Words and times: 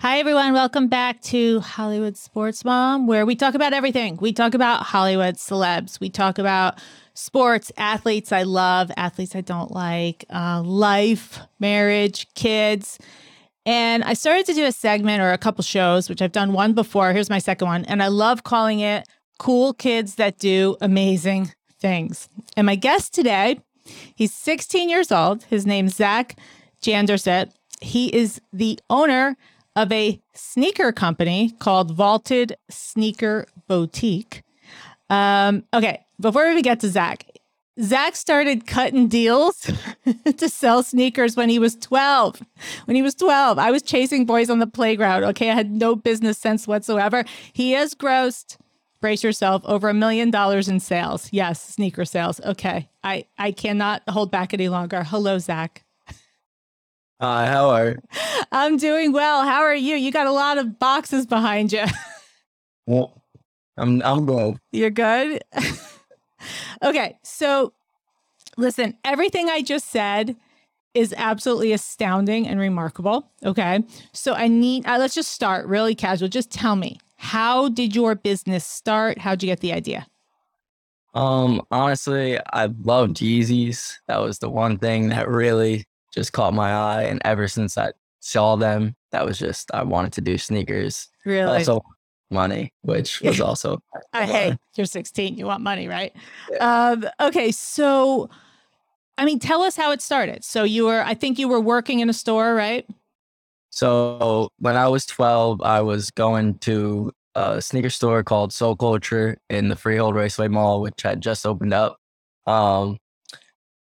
Hi, 0.00 0.20
everyone. 0.20 0.52
Welcome 0.52 0.86
back 0.86 1.20
to 1.22 1.58
Hollywood 1.58 2.16
Sports 2.16 2.64
Mom, 2.64 3.08
where 3.08 3.26
we 3.26 3.34
talk 3.34 3.54
about 3.56 3.72
everything. 3.72 4.16
We 4.20 4.32
talk 4.32 4.54
about 4.54 4.84
Hollywood 4.84 5.34
celebs. 5.34 5.98
We 5.98 6.08
talk 6.08 6.38
about 6.38 6.78
sports, 7.14 7.72
athletes 7.76 8.30
I 8.30 8.44
love, 8.44 8.92
athletes 8.96 9.34
I 9.34 9.40
don't 9.40 9.72
like, 9.72 10.24
uh, 10.32 10.62
life, 10.62 11.40
marriage, 11.58 12.32
kids. 12.36 13.00
And 13.66 14.04
I 14.04 14.14
started 14.14 14.46
to 14.46 14.54
do 14.54 14.66
a 14.66 14.70
segment 14.70 15.20
or 15.20 15.32
a 15.32 15.38
couple 15.38 15.64
shows, 15.64 16.08
which 16.08 16.22
I've 16.22 16.30
done 16.30 16.52
one 16.52 16.74
before. 16.74 17.12
Here's 17.12 17.28
my 17.28 17.40
second 17.40 17.66
one. 17.66 17.84
And 17.86 18.00
I 18.00 18.06
love 18.06 18.44
calling 18.44 18.78
it 18.78 19.04
Cool 19.40 19.72
Kids 19.74 20.14
That 20.14 20.38
Do 20.38 20.76
Amazing 20.80 21.52
Things. 21.80 22.28
And 22.56 22.66
my 22.66 22.76
guest 22.76 23.14
today, 23.14 23.58
he's 24.14 24.32
16 24.32 24.88
years 24.88 25.10
old. 25.10 25.42
His 25.42 25.66
name's 25.66 25.96
Zack 25.96 26.38
Janderset. 26.80 27.50
He 27.80 28.14
is 28.14 28.40
the 28.52 28.78
owner 28.88 29.36
of 29.78 29.92
a 29.92 30.20
sneaker 30.34 30.90
company 30.90 31.54
called 31.60 31.92
Vaulted 31.92 32.56
Sneaker 32.68 33.46
Boutique. 33.68 34.42
Um, 35.08 35.64
okay, 35.72 36.04
before 36.20 36.52
we 36.52 36.62
get 36.62 36.80
to 36.80 36.88
Zack, 36.88 37.24
Zack 37.80 38.16
started 38.16 38.66
cutting 38.66 39.06
deals 39.06 39.70
to 40.36 40.48
sell 40.48 40.82
sneakers 40.82 41.36
when 41.36 41.48
he 41.48 41.60
was 41.60 41.76
12. 41.76 42.42
When 42.86 42.96
he 42.96 43.02
was 43.02 43.14
12, 43.14 43.56
I 43.56 43.70
was 43.70 43.82
chasing 43.82 44.26
boys 44.26 44.50
on 44.50 44.58
the 44.58 44.66
playground. 44.66 45.22
Okay, 45.22 45.48
I 45.48 45.54
had 45.54 45.70
no 45.70 45.94
business 45.94 46.38
sense 46.38 46.66
whatsoever. 46.66 47.24
He 47.52 47.70
has 47.72 47.94
grossed, 47.94 48.56
brace 49.00 49.22
yourself, 49.22 49.62
over 49.64 49.88
a 49.88 49.94
million 49.94 50.32
dollars 50.32 50.68
in 50.68 50.80
sales. 50.80 51.28
Yes, 51.30 51.62
sneaker 51.62 52.04
sales. 52.04 52.40
Okay, 52.40 52.88
I, 53.04 53.26
I 53.38 53.52
cannot 53.52 54.02
hold 54.08 54.32
back 54.32 54.52
any 54.52 54.68
longer. 54.68 55.04
Hello, 55.04 55.38
Zack. 55.38 55.84
Hi, 57.20 57.46
how 57.46 57.70
are 57.70 57.88
you? 57.88 57.98
I'm 58.52 58.76
doing 58.76 59.10
well. 59.10 59.42
How 59.42 59.62
are 59.62 59.74
you? 59.74 59.96
You 59.96 60.12
got 60.12 60.28
a 60.28 60.32
lot 60.32 60.56
of 60.56 60.78
boxes 60.78 61.26
behind 61.26 61.72
you. 61.72 61.84
Well, 62.86 63.22
I'm 63.76 64.00
I'm 64.02 64.24
good. 64.24 64.56
You're 64.72 64.88
good. 64.88 65.42
okay, 66.82 67.18
so 67.22 67.74
listen, 68.56 68.96
everything 69.04 69.50
I 69.50 69.60
just 69.60 69.90
said 69.90 70.36
is 70.94 71.14
absolutely 71.18 71.74
astounding 71.74 72.48
and 72.48 72.58
remarkable. 72.58 73.30
Okay, 73.44 73.84
so 74.14 74.32
I 74.32 74.48
need 74.48 74.86
uh, 74.86 74.96
let's 74.98 75.14
just 75.14 75.32
start 75.32 75.66
really 75.66 75.94
casual. 75.94 76.28
Just 76.28 76.50
tell 76.50 76.76
me, 76.76 76.98
how 77.16 77.68
did 77.68 77.94
your 77.94 78.14
business 78.14 78.66
start? 78.66 79.18
How'd 79.18 79.42
you 79.42 79.48
get 79.48 79.60
the 79.60 79.74
idea? 79.74 80.06
Um, 81.12 81.60
honestly, 81.70 82.38
I 82.54 82.70
loved 82.84 83.18
Yeezys. 83.18 83.98
That 84.06 84.22
was 84.22 84.38
the 84.38 84.48
one 84.48 84.78
thing 84.78 85.10
that 85.10 85.28
really 85.28 85.84
just 86.12 86.32
caught 86.32 86.54
my 86.54 86.72
eye, 86.72 87.02
and 87.04 87.20
ever 87.24 87.48
since 87.48 87.76
I 87.78 87.92
saw 88.20 88.56
them, 88.56 88.94
that 89.12 89.24
was 89.24 89.38
just 89.38 89.70
I 89.72 89.82
wanted 89.82 90.12
to 90.14 90.20
do 90.20 90.38
sneakers. 90.38 91.08
Really? 91.24 91.58
Also, 91.58 91.80
money, 92.30 92.72
which 92.82 93.20
was 93.20 93.40
also. 93.40 93.78
Uh, 94.14 94.26
hey, 94.26 94.56
you're 94.76 94.86
16. 94.86 95.36
You 95.36 95.44
want 95.44 95.62
money, 95.62 95.86
right? 95.86 96.14
Um, 96.60 97.04
okay, 97.20 97.50
so 97.50 98.30
I 99.18 99.24
mean, 99.24 99.40
tell 99.40 99.62
us 99.62 99.76
how 99.76 99.90
it 99.90 100.00
started. 100.00 100.44
So 100.44 100.62
you 100.62 100.86
were, 100.86 101.02
I 101.02 101.14
think 101.14 101.38
you 101.38 101.48
were 101.48 101.60
working 101.60 101.98
in 101.98 102.08
a 102.08 102.12
store, 102.12 102.54
right? 102.54 102.88
So 103.70 104.48
when 104.60 104.76
I 104.76 104.88
was 104.88 105.04
12, 105.06 105.60
I 105.60 105.80
was 105.80 106.10
going 106.12 106.58
to 106.60 107.12
a 107.34 107.60
sneaker 107.60 107.90
store 107.90 108.22
called 108.22 108.52
Sole 108.52 108.76
Culture 108.76 109.36
in 109.50 109.68
the 109.68 109.76
Freehold 109.76 110.14
Raceway 110.14 110.48
Mall, 110.48 110.80
which 110.80 111.02
had 111.02 111.20
just 111.20 111.44
opened 111.44 111.74
up. 111.74 111.98
Um, 112.46 112.96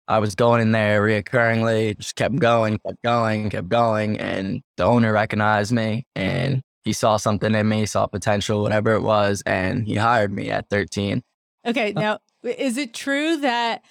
I 0.08 0.18
was 0.20 0.34
going 0.34 0.60
in 0.62 0.72
there 0.72 1.02
reoccurringly, 1.02 1.98
just 1.98 2.16
kept 2.16 2.36
going, 2.36 2.78
kept 2.86 3.02
going, 3.02 3.50
kept 3.50 3.68
going. 3.68 4.18
And 4.18 4.62
the 4.76 4.84
owner 4.84 5.12
recognized 5.12 5.72
me 5.72 6.06
and 6.14 6.62
he 6.84 6.92
saw 6.92 7.16
something 7.16 7.54
in 7.54 7.68
me, 7.68 7.86
saw 7.86 8.06
potential, 8.06 8.62
whatever 8.62 8.92
it 8.92 9.02
was. 9.02 9.42
And 9.46 9.86
he 9.86 9.96
hired 9.96 10.32
me 10.32 10.50
at 10.50 10.68
13. 10.70 11.22
Okay. 11.66 11.92
Uh, 11.94 12.00
now, 12.00 12.18
is 12.44 12.76
it 12.76 12.94
true 12.94 13.38
that 13.38 13.82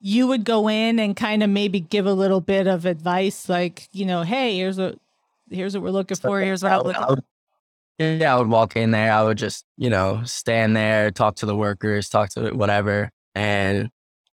you 0.00 0.26
would 0.26 0.44
go 0.44 0.68
in 0.68 0.98
and 0.98 1.14
kind 1.14 1.42
of 1.42 1.50
maybe 1.50 1.80
give 1.80 2.06
a 2.06 2.12
little 2.14 2.40
bit 2.40 2.66
of 2.66 2.86
advice, 2.86 3.48
like, 3.48 3.88
you 3.92 4.06
know, 4.06 4.22
hey, 4.22 4.56
here's 4.56 4.78
what 4.78 4.98
here's 5.50 5.74
what 5.74 5.82
we're 5.82 5.90
looking 5.90 6.16
for, 6.16 6.40
here's 6.40 6.62
what 6.62 6.72
I 6.72 6.76
I'm 6.76 6.78
would, 6.84 6.86
looking 6.88 7.02
I 7.02 7.10
would- 7.10 7.24
yeah, 7.98 8.34
I 8.34 8.38
would 8.38 8.48
walk 8.48 8.74
in 8.76 8.90
there. 8.90 9.12
I 9.12 9.22
would 9.22 9.38
just, 9.38 9.64
you 9.76 9.88
know, 9.88 10.22
stand 10.24 10.76
there, 10.76 11.12
talk 11.12 11.36
to 11.36 11.46
the 11.46 11.54
workers, 11.54 12.08
talk 12.08 12.30
to 12.30 12.50
whatever. 12.50 13.10
And 13.36 13.88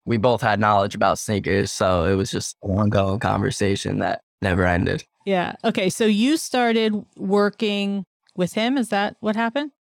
we 0.07 0.15
both 0.15 0.41
had 0.41 0.59
knowledge 0.59 0.95
about 0.95 1.19
sneakers. 1.19 1.71
So 1.71 2.05
it 2.05 2.15
was 2.15 2.31
just 2.31 2.55
an 2.63 2.71
ongoing 2.71 3.19
conversation 3.19 3.99
that 3.99 4.21
never 4.41 4.65
ended. 4.65 5.03
Yeah. 5.25 5.55
Okay. 5.65 5.89
So 5.89 6.05
you 6.05 6.37
started 6.37 7.05
working 7.17 8.05
with 8.35 8.53
him. 8.53 8.77
Is 8.77 8.87
that 8.89 9.17
what 9.19 9.35
happened? 9.35 9.71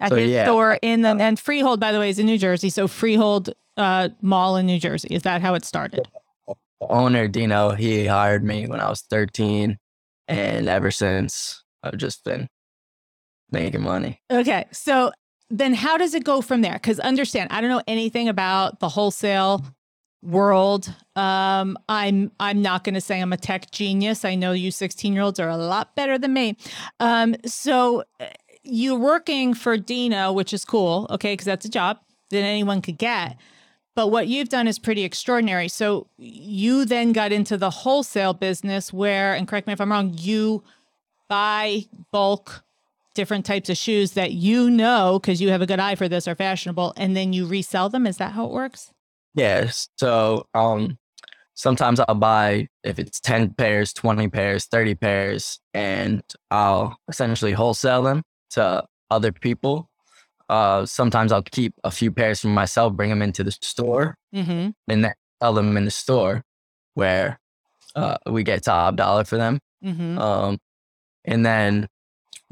At 0.00 0.10
So, 0.10 0.16
his 0.16 0.30
yeah. 0.32 0.44
store 0.44 0.78
in 0.82 1.02
the 1.02 1.10
and 1.10 1.38
Freehold, 1.38 1.78
by 1.78 1.92
the 1.92 2.00
way, 2.00 2.10
is 2.10 2.18
in 2.18 2.26
New 2.26 2.38
Jersey. 2.38 2.70
So 2.70 2.88
Freehold 2.88 3.50
uh, 3.76 4.08
Mall 4.20 4.56
in 4.56 4.66
New 4.66 4.80
Jersey. 4.80 5.08
Is 5.12 5.22
that 5.22 5.40
how 5.40 5.54
it 5.54 5.64
started? 5.64 6.08
The 6.48 6.56
owner, 6.88 7.28
Dino, 7.28 7.70
he 7.70 8.06
hired 8.06 8.42
me 8.42 8.66
when 8.66 8.80
I 8.80 8.90
was 8.90 9.02
13. 9.02 9.78
And 10.26 10.68
ever 10.68 10.90
since, 10.90 11.62
I've 11.84 11.98
just 11.98 12.24
been 12.24 12.48
making 13.52 13.82
money. 13.82 14.20
Okay. 14.28 14.66
So 14.72 15.12
then 15.52 15.74
how 15.74 15.98
does 15.98 16.14
it 16.14 16.24
go 16.24 16.40
from 16.40 16.62
there? 16.62 16.72
Because 16.72 16.98
understand, 16.98 17.48
I 17.52 17.60
don't 17.60 17.68
know 17.68 17.82
anything 17.86 18.26
about 18.26 18.80
the 18.80 18.88
wholesale 18.88 19.62
world. 20.22 20.92
Um, 21.14 21.76
I'm 21.90 22.32
I'm 22.40 22.62
not 22.62 22.84
going 22.84 22.94
to 22.94 23.02
say 23.02 23.20
I'm 23.20 23.34
a 23.34 23.36
tech 23.36 23.70
genius. 23.70 24.24
I 24.24 24.34
know 24.34 24.52
you 24.52 24.70
16 24.70 25.12
year 25.12 25.22
olds 25.22 25.38
are 25.38 25.50
a 25.50 25.56
lot 25.58 25.94
better 25.94 26.16
than 26.16 26.32
me. 26.32 26.56
Um, 27.00 27.36
so 27.44 28.04
uh, 28.18 28.26
you're 28.62 28.98
working 28.98 29.52
for 29.52 29.76
Dino, 29.76 30.32
which 30.32 30.54
is 30.54 30.64
cool. 30.64 31.06
Okay, 31.10 31.34
because 31.34 31.46
that's 31.46 31.66
a 31.66 31.70
job 31.70 31.98
that 32.30 32.38
anyone 32.38 32.80
could 32.80 32.96
get. 32.96 33.36
But 33.94 34.06
what 34.06 34.28
you've 34.28 34.48
done 34.48 34.66
is 34.66 34.78
pretty 34.78 35.04
extraordinary. 35.04 35.68
So 35.68 36.06
you 36.16 36.86
then 36.86 37.12
got 37.12 37.30
into 37.30 37.58
the 37.58 37.68
wholesale 37.68 38.32
business 38.32 38.90
where, 38.90 39.34
and 39.34 39.46
correct 39.46 39.66
me 39.66 39.74
if 39.74 39.82
I'm 39.82 39.92
wrong, 39.92 40.14
you 40.16 40.64
buy 41.28 41.84
bulk 42.10 42.64
different 43.14 43.44
types 43.44 43.68
of 43.68 43.76
shoes 43.76 44.12
that 44.12 44.32
you 44.32 44.70
know 44.70 45.18
because 45.20 45.40
you 45.40 45.50
have 45.50 45.62
a 45.62 45.66
good 45.66 45.80
eye 45.80 45.94
for 45.94 46.08
this 46.08 46.26
are 46.26 46.34
fashionable 46.34 46.92
and 46.96 47.16
then 47.16 47.32
you 47.32 47.46
resell 47.46 47.88
them 47.88 48.06
is 48.06 48.16
that 48.16 48.32
how 48.32 48.46
it 48.46 48.52
works 48.52 48.92
Yes. 49.34 49.88
So 49.96 50.46
um 50.54 50.98
sometimes 51.54 52.00
I'll 52.00 52.14
buy 52.14 52.68
if 52.82 52.98
it's 52.98 53.20
10 53.20 53.54
pairs, 53.54 53.92
20 53.92 54.28
pairs, 54.28 54.66
30 54.66 54.94
pairs, 54.96 55.60
and 55.74 56.22
I'll 56.50 56.96
essentially 57.08 57.52
wholesale 57.52 58.02
them 58.02 58.22
to 58.50 58.84
other 59.10 59.32
people. 59.32 59.88
Uh 60.48 60.86
sometimes 60.86 61.32
I'll 61.32 61.42
keep 61.42 61.74
a 61.84 61.90
few 61.90 62.12
pairs 62.12 62.40
for 62.40 62.48
myself, 62.48 62.94
bring 62.94 63.10
them 63.10 63.22
into 63.22 63.44
the 63.44 63.52
store, 63.52 64.16
mm-hmm. 64.34 64.70
and 64.88 65.04
then 65.04 65.14
sell 65.42 65.54
them 65.54 65.76
in 65.76 65.84
the 65.84 65.90
store 65.90 66.42
where 66.94 67.38
uh 67.96 68.18
we 68.26 68.42
get 68.42 68.64
top 68.64 68.96
dollar 68.96 69.24
for 69.24 69.36
them. 69.36 69.58
Mm-hmm. 69.84 70.18
Um 70.18 70.58
and 71.24 71.46
then 71.46 71.88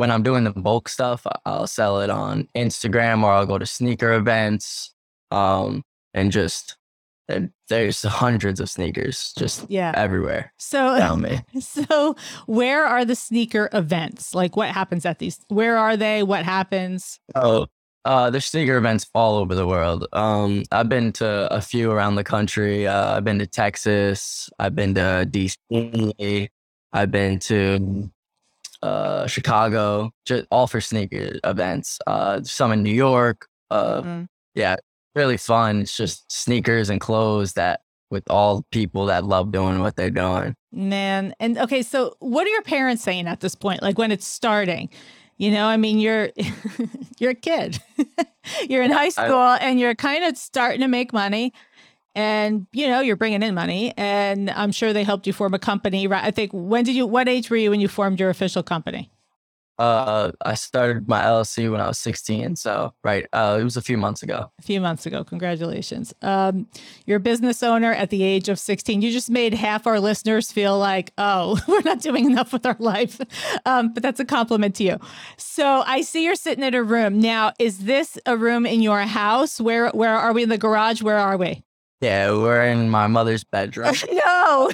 when 0.00 0.10
I'm 0.10 0.22
doing 0.22 0.44
the 0.44 0.50
bulk 0.50 0.88
stuff, 0.88 1.26
I'll 1.44 1.66
sell 1.66 2.00
it 2.00 2.08
on 2.08 2.48
Instagram 2.56 3.22
or 3.22 3.32
I'll 3.32 3.44
go 3.44 3.58
to 3.58 3.66
sneaker 3.66 4.14
events. 4.14 4.94
Um 5.30 5.84
and 6.14 6.32
just 6.32 6.76
and 7.28 7.50
there's 7.68 8.02
hundreds 8.02 8.58
of 8.58 8.68
sneakers 8.68 9.32
just 9.38 9.64
yeah 9.70 9.92
everywhere 9.94 10.52
so 10.58 10.98
tell 10.98 11.16
me. 11.16 11.40
so 11.60 12.16
where 12.46 12.84
are 12.84 13.04
the 13.04 13.14
sneaker 13.14 13.68
events 13.72 14.34
like 14.34 14.56
what 14.56 14.70
happens 14.70 15.06
at 15.06 15.20
these 15.20 15.38
where 15.48 15.76
are 15.78 15.96
they 15.96 16.24
what 16.24 16.44
happens 16.44 17.20
Oh, 17.36 17.66
uh, 18.04 18.30
there's 18.30 18.46
sneaker 18.46 18.76
events 18.78 19.06
all 19.14 19.36
over 19.36 19.54
the 19.54 19.66
world. 19.66 20.06
Um, 20.14 20.62
I've 20.72 20.88
been 20.88 21.12
to 21.20 21.54
a 21.54 21.60
few 21.60 21.90
around 21.90 22.14
the 22.14 22.24
country. 22.24 22.86
Uh, 22.86 23.16
I've 23.16 23.24
been 23.24 23.38
to 23.38 23.46
Texas. 23.46 24.48
I've 24.58 24.74
been 24.74 24.94
to 24.94 25.28
DC. 25.30 26.48
I've 26.94 27.10
been 27.10 27.38
to 27.40 28.10
uh, 28.82 29.26
Chicago. 29.26 30.10
Just 30.26 30.46
all 30.50 30.66
for 30.66 30.80
sneaker 30.80 31.38
events. 31.44 31.98
Uh, 32.06 32.42
some 32.42 32.72
in 32.72 32.82
New 32.82 32.94
York. 32.94 33.46
Uh, 33.70 34.02
Mhm. 34.02 34.26
yeah, 34.54 34.76
really 35.14 35.36
fun. 35.36 35.82
It's 35.82 35.96
just 35.96 36.30
sneakers 36.30 36.90
and 36.90 37.00
clothes 37.00 37.52
that 37.54 37.80
with 38.10 38.24
all 38.28 38.64
people 38.72 39.06
that 39.06 39.24
love 39.24 39.52
doing 39.52 39.78
what 39.80 39.94
they're 39.96 40.10
doing. 40.10 40.54
man 40.72 41.34
and 41.40 41.58
okay 41.58 41.82
so 41.82 42.14
what 42.20 42.46
are 42.46 42.50
your 42.50 42.62
parents 42.62 43.02
saying 43.02 43.26
at 43.26 43.40
this 43.40 43.56
point 43.56 43.82
like 43.82 43.98
when 43.98 44.12
it's 44.12 44.24
starting 44.26 44.88
you 45.36 45.50
know 45.50 45.66
i 45.66 45.76
mean 45.76 45.98
you're 45.98 46.30
you're 47.18 47.32
a 47.32 47.34
kid 47.34 47.80
you're 48.68 48.82
in 48.82 48.92
high 48.92 49.08
school 49.08 49.56
and 49.60 49.80
you're 49.80 49.96
kind 49.96 50.22
of 50.24 50.36
starting 50.36 50.80
to 50.80 50.86
make 50.86 51.12
money 51.12 51.52
and 52.14 52.66
you 52.72 52.86
know 52.86 53.00
you're 53.00 53.16
bringing 53.16 53.42
in 53.42 53.54
money 53.54 53.92
and 53.96 54.50
i'm 54.50 54.72
sure 54.72 54.92
they 54.92 55.04
helped 55.04 55.26
you 55.26 55.32
form 55.32 55.54
a 55.54 55.58
company 55.58 56.06
right 56.06 56.24
i 56.24 56.30
think 56.30 56.50
when 56.52 56.84
did 56.84 56.94
you 56.94 57.06
what 57.06 57.28
age 57.28 57.50
were 57.50 57.56
you 57.56 57.70
when 57.70 57.80
you 57.80 57.88
formed 57.88 58.18
your 58.18 58.30
official 58.30 58.62
company 58.62 59.10
Uh, 59.80 60.30
I 60.44 60.56
started 60.56 61.08
my 61.08 61.22
LLC 61.22 61.70
when 61.72 61.80
I 61.80 61.86
was 61.88 61.98
16. 61.98 62.56
So, 62.56 62.92
right, 63.02 63.26
uh, 63.32 63.56
it 63.58 63.64
was 63.64 63.78
a 63.78 63.80
few 63.80 63.96
months 63.96 64.22
ago. 64.22 64.52
A 64.58 64.62
few 64.62 64.78
months 64.78 65.06
ago. 65.06 65.24
Congratulations. 65.24 66.12
Um, 66.20 66.66
you're 67.06 67.16
a 67.16 67.20
business 67.32 67.62
owner 67.62 67.90
at 67.90 68.10
the 68.10 68.22
age 68.22 68.50
of 68.50 68.58
16. 68.58 69.00
You 69.00 69.10
just 69.10 69.30
made 69.30 69.54
half 69.54 69.86
our 69.86 69.98
listeners 69.98 70.52
feel 70.52 70.78
like, 70.78 71.14
oh, 71.16 71.58
we're 71.66 71.80
not 71.80 72.02
doing 72.02 72.26
enough 72.30 72.52
with 72.52 72.66
our 72.66 72.76
life. 72.78 73.22
Um, 73.64 73.94
but 73.94 74.02
that's 74.02 74.20
a 74.20 74.26
compliment 74.26 74.74
to 74.74 74.84
you. 74.84 74.98
So 75.38 75.82
I 75.86 76.02
see 76.02 76.24
you're 76.26 76.34
sitting 76.34 76.62
in 76.62 76.74
a 76.74 76.82
room. 76.82 77.18
Now, 77.18 77.52
is 77.58 77.78
this 77.86 78.18
a 78.26 78.36
room 78.36 78.66
in 78.66 78.82
your 78.82 79.00
house? 79.00 79.62
Where 79.62 79.88
where 80.00 80.14
are 80.14 80.34
we 80.34 80.42
in 80.42 80.50
the 80.50 80.58
garage? 80.58 81.00
Where 81.00 81.16
are 81.16 81.38
we? 81.38 81.64
Yeah, 82.00 82.32
we're 82.32 82.64
in 82.64 82.88
my 82.88 83.06
mother's 83.06 83.44
bedroom. 83.52 83.94
no. 84.10 84.70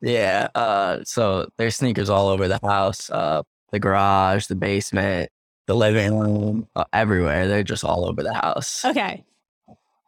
Yeah. 0.00 0.48
Uh, 0.54 0.98
so 1.04 1.48
there's 1.58 1.76
sneakers 1.76 2.10
all 2.10 2.28
over 2.28 2.48
the 2.48 2.58
house. 2.62 3.10
Uh, 3.10 3.42
the 3.70 3.78
garage, 3.78 4.46
the 4.46 4.54
basement, 4.54 5.30
the 5.66 5.74
living 5.74 6.18
room, 6.18 6.68
uh, 6.76 6.84
everywhere. 6.92 7.48
They're 7.48 7.62
just 7.62 7.84
all 7.84 8.06
over 8.06 8.22
the 8.22 8.34
house. 8.34 8.84
Okay. 8.84 9.24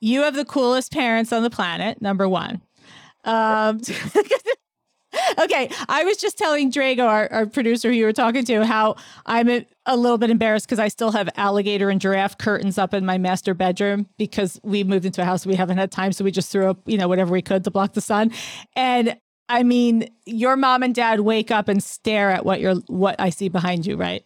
You 0.01 0.23
have 0.23 0.35
the 0.35 0.45
coolest 0.45 0.93
parents 0.93 1.33
on 1.33 1.43
the 1.43 1.51
planet, 1.51 2.03
number 2.03 2.29
one. 2.29 2.61
Um, 3.25 3.81
okay. 5.39 5.71
I 5.89 6.05
was 6.05 6.17
just 6.17 6.39
telling 6.39 6.71
Drago, 6.71 7.07
our, 7.07 7.33
our 7.33 7.47
producer 7.47 7.89
who 7.89 7.95
you 7.95 8.05
were 8.05 8.13
talking 8.13 8.45
to, 8.47 8.65
how 8.65 8.97
I'm 9.27 9.49
a, 9.49 9.67
a 9.87 9.97
little 9.97 10.19
bit 10.19 10.31
embarrassed 10.31 10.67
because 10.67 10.79
I 10.79 10.89
still 10.89 11.13
have 11.13 11.29
alligator 11.37 11.91
and 11.91 12.01
giraffe 12.01 12.39
curtains 12.39 12.79
up 12.79 12.95
in 12.95 13.05
my 13.05 13.19
master 13.19 13.55
bedroom 13.55 14.07
because 14.19 14.61
we 14.63 14.85
moved 14.85 15.05
into 15.05 15.23
a 15.23 15.25
house 15.25 15.47
we 15.47 15.55
haven't 15.55 15.79
had 15.79 15.91
time. 15.91 16.13
So 16.13 16.25
we 16.25 16.31
just 16.31 16.51
threw 16.51 16.69
up, 16.69 16.79
you 16.87 16.99
know, 16.99 17.09
whatever 17.09 17.33
we 17.33 17.43
could 17.43 17.65
to 17.65 17.71
block 17.71 17.93
the 17.93 18.01
sun. 18.01 18.33
And 18.77 19.17
I 19.49 19.63
mean, 19.63 20.09
your 20.25 20.57
mom 20.57 20.83
and 20.83 20.95
dad 20.95 21.21
wake 21.21 21.51
up 21.51 21.69
and 21.69 21.83
stare 21.83 22.31
at 22.31 22.47
what 22.47 22.61
you're 22.61 22.77
what 22.87 23.17
I 23.19 23.31
see 23.31 23.49
behind 23.49 23.87
you, 23.87 23.97
right? 23.97 24.25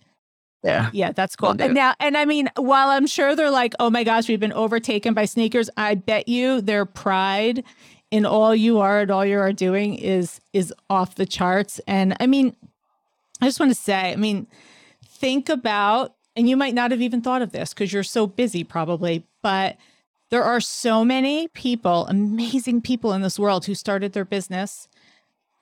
Yeah. 0.64 0.90
Yeah, 0.93 1.12
that's 1.12 1.37
cool. 1.37 1.55
And 1.61 1.75
now, 1.75 1.94
and 2.00 2.17
I 2.17 2.25
mean, 2.25 2.50
while 2.56 2.88
I'm 2.88 3.06
sure 3.06 3.37
they're 3.37 3.50
like, 3.50 3.75
oh 3.79 3.90
my 3.90 4.02
gosh, 4.02 4.29
we've 4.29 4.40
been 4.40 4.52
overtaken 4.52 5.14
by 5.14 5.25
sneakers, 5.25 5.70
I 5.76 5.94
bet 5.94 6.29
you 6.29 6.61
their 6.61 6.85
pride 6.85 7.64
in 8.10 8.25
all 8.25 8.55
you 8.55 8.78
are 8.78 9.00
and 9.00 9.10
all 9.10 9.25
you 9.25 9.38
are 9.38 9.52
doing 9.52 9.94
is 9.94 10.40
is 10.52 10.72
off 10.88 11.14
the 11.14 11.26
charts. 11.26 11.81
And 11.87 12.16
I 12.20 12.26
mean, 12.26 12.56
I 13.40 13.46
just 13.46 13.60
want 13.60 13.70
to 13.70 13.81
say, 13.81 14.12
I 14.12 14.16
mean, 14.16 14.46
think 15.05 15.49
about, 15.49 16.14
and 16.34 16.49
you 16.49 16.56
might 16.56 16.75
not 16.75 16.90
have 16.90 17.02
even 17.02 17.20
thought 17.20 17.43
of 17.43 17.52
this 17.52 17.72
because 17.72 17.93
you're 17.93 18.02
so 18.02 18.26
busy 18.26 18.64
probably, 18.64 19.25
but 19.43 19.76
there 20.31 20.43
are 20.43 20.60
so 20.60 21.05
many 21.05 21.49
people, 21.49 22.06
amazing 22.06 22.82
people 22.82 23.12
in 23.12 23.22
this 23.22 23.38
world 23.38 23.66
who 23.66 23.75
started 23.75 24.12
their 24.12 24.25
business 24.25 24.88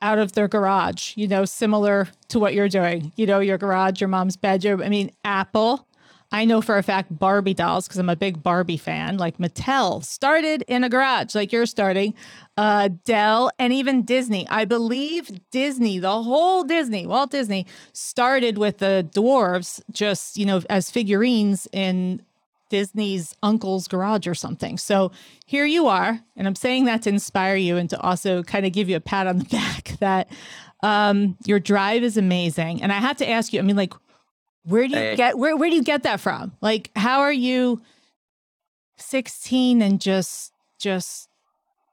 out 0.02 0.18
of 0.18 0.32
their 0.32 0.48
garage, 0.48 1.16
you 1.16 1.26
know, 1.26 1.44
similar 1.44 2.08
to 2.28 2.38
what 2.38 2.52
you're 2.52 2.68
doing, 2.68 3.12
you 3.16 3.26
know, 3.26 3.40
your 3.40 3.58
garage, 3.58 4.00
your 4.00 4.08
mom's 4.08 4.36
bedroom. 4.36 4.82
I 4.82 4.88
mean, 4.88 5.10
Apple, 5.24 5.86
I 6.32 6.44
know 6.44 6.60
for 6.60 6.76
a 6.76 6.82
fact 6.82 7.16
Barbie 7.16 7.54
dolls, 7.54 7.86
because 7.86 7.98
I'm 7.98 8.08
a 8.08 8.16
big 8.16 8.42
Barbie 8.42 8.76
fan, 8.76 9.16
like 9.16 9.38
Mattel 9.38 10.04
started 10.04 10.64
in 10.66 10.82
a 10.84 10.88
garage, 10.88 11.34
like 11.34 11.52
you're 11.52 11.66
starting, 11.66 12.14
uh, 12.56 12.88
Dell, 13.04 13.50
and 13.58 13.72
even 13.72 14.02
Disney. 14.02 14.46
I 14.48 14.64
believe 14.64 15.30
Disney, 15.50 15.98
the 15.98 16.22
whole 16.22 16.64
Disney, 16.64 17.06
Walt 17.06 17.30
Disney, 17.30 17.66
started 17.92 18.58
with 18.58 18.78
the 18.78 19.08
dwarves 19.14 19.80
just, 19.90 20.36
you 20.36 20.46
know, 20.46 20.62
as 20.68 20.90
figurines 20.90 21.68
in 21.72 22.22
Disney's 22.68 23.34
uncle's 23.42 23.86
garage 23.86 24.26
or 24.26 24.34
something. 24.34 24.78
So 24.78 25.12
here 25.46 25.66
you 25.66 25.86
are. 25.86 26.20
And 26.36 26.46
I'm 26.46 26.56
saying 26.56 26.86
that 26.86 27.02
to 27.02 27.10
inspire 27.10 27.56
you 27.56 27.76
and 27.76 27.88
to 27.90 28.00
also 28.00 28.42
kind 28.42 28.66
of 28.66 28.72
give 28.72 28.88
you 28.88 28.96
a 28.96 29.00
pat 29.00 29.26
on 29.26 29.38
the 29.38 29.44
back 29.50 29.96
that 30.00 30.28
um, 30.82 31.36
your 31.44 31.60
drive 31.60 32.02
is 32.02 32.16
amazing. 32.16 32.82
And 32.82 32.92
I 32.92 32.96
have 32.96 33.16
to 33.18 33.28
ask 33.28 33.52
you, 33.52 33.60
I 33.60 33.62
mean, 33.62 33.76
like, 33.76 33.94
where 34.66 34.88
do 34.88 34.98
you 34.98 35.16
get 35.16 35.38
where 35.38 35.56
where 35.56 35.70
do 35.70 35.76
you 35.76 35.82
get 35.82 36.02
that 36.02 36.20
from? 36.20 36.52
Like, 36.60 36.90
how 36.96 37.20
are 37.20 37.32
you 37.32 37.80
16 38.98 39.80
and 39.80 40.00
just 40.00 40.52
just 40.78 41.28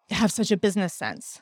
have 0.10 0.31
such 0.31 0.52
a 0.52 0.58
business 0.58 0.94
sense? 0.94 1.42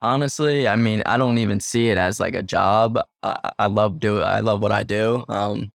Honestly, 0.00 0.66
I 0.66 0.76
mean, 0.76 1.02
I 1.06 1.16
don't 1.16 1.38
even 1.38 1.60
see 1.60 1.88
it 1.88 1.98
as 1.98 2.18
like 2.18 2.34
a 2.34 2.42
job. 2.42 2.98
I, 3.22 3.50
I 3.58 3.66
love 3.66 4.00
do 4.00 4.20
I 4.20 4.40
love 4.40 4.62
what 4.62 4.72
I 4.72 4.82
do. 4.84 5.24
Um, 5.28 5.72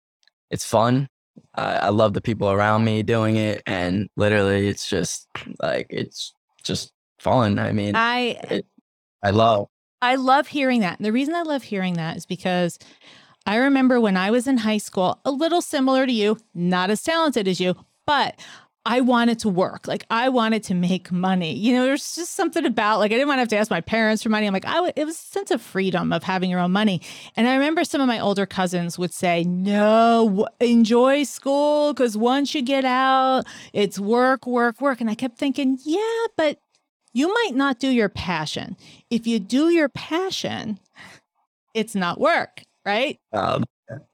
it's 0.51 0.67
fun. 0.67 1.09
I, 1.55 1.77
I 1.77 1.89
love 1.89 2.13
the 2.13 2.21
people 2.21 2.51
around 2.51 2.85
me 2.85 3.03
doing 3.03 3.37
it, 3.37 3.63
and 3.67 4.09
literally, 4.17 4.69
it's 4.69 4.89
just 4.89 5.27
like 5.61 5.87
it's 5.91 6.35
just 6.63 6.93
fun. 7.19 7.59
I 7.59 7.73
mean, 7.73 7.97
I 7.97 8.39
it, 8.51 8.67
I 9.23 9.31
love. 9.31 9.69
I 10.03 10.17
love 10.17 10.49
hearing 10.49 10.81
that. 10.81 10.99
And 10.99 11.07
the 11.07 11.13
reason 11.13 11.35
I 11.35 11.43
love 11.43 11.63
hearing 11.63 11.95
that 11.95 12.19
is 12.19 12.27
because 12.27 12.79
I 13.47 13.57
remember 13.57 14.01
when 14.01 14.17
I 14.17 14.31
was 14.31 14.47
in 14.47 14.59
high 14.59 14.79
school, 14.79 15.21
a 15.25 15.31
little 15.31 15.61
similar 15.61 16.07
to 16.07 16.13
you, 16.13 16.39
not 16.55 16.91
as 16.91 17.03
talented 17.03 17.47
as 17.47 17.61
you, 17.61 17.75
but 18.07 18.41
I 18.87 19.01
wanted 19.01 19.39
to 19.41 19.49
work. 19.49 19.89
Like 19.89 20.05
I 20.11 20.29
wanted 20.29 20.63
to 20.65 20.75
make 20.75 21.11
money. 21.11 21.55
You 21.55 21.75
know, 21.75 21.85
there's 21.85 22.15
just 22.15 22.35
something 22.35 22.67
about 22.67 22.99
like 22.99 23.13
I 23.13 23.15
didn't 23.15 23.29
want 23.29 23.39
to 23.39 23.43
have 23.43 23.49
to 23.49 23.57
ask 23.57 23.71
my 23.71 23.81
parents 23.81 24.23
for 24.23 24.29
money. 24.29 24.47
I'm 24.47 24.53
like, 24.53 24.67
I 24.67 24.75
w- 24.75 24.93
it 24.95 25.07
was 25.07 25.15
a 25.15 25.25
sense 25.25 25.51
of 25.51 25.63
freedom 25.63 26.13
of 26.13 26.23
having 26.23 26.51
your 26.51 26.61
own 26.61 26.73
money. 26.73 27.01
And 27.35 27.49
I 27.49 27.55
remember 27.55 27.85
some 27.85 28.03
of 28.03 28.09
my 28.09 28.19
older 28.21 28.45
cousins 28.45 28.99
would 28.99 29.15
say, 29.15 29.43
"No, 29.45 30.47
enjoy 30.61 31.23
school 31.25 31.95
because 31.95 32.17
once 32.17 32.55
you 32.55 32.61
get 32.61 32.85
out, 32.85 33.45
it's 33.73 33.99
work, 33.99 34.47
work, 34.47 34.81
work." 34.83 35.01
And 35.01 35.09
I 35.09 35.15
kept 35.15 35.39
thinking, 35.39 35.79
"Yeah, 35.83 36.27
but 36.37 36.59
you 37.15 37.33
might 37.33 37.55
not 37.55 37.79
do 37.79 37.89
your 37.89 38.11
passion. 38.11 38.77
If 39.09 39.27
you 39.27 39.39
do 39.39 39.71
your 39.71 39.89
passion, 39.89 40.79
it's 41.73 41.95
not 41.95 42.21
work." 42.21 42.65
Right. 42.85 43.19
Um, 43.33 43.65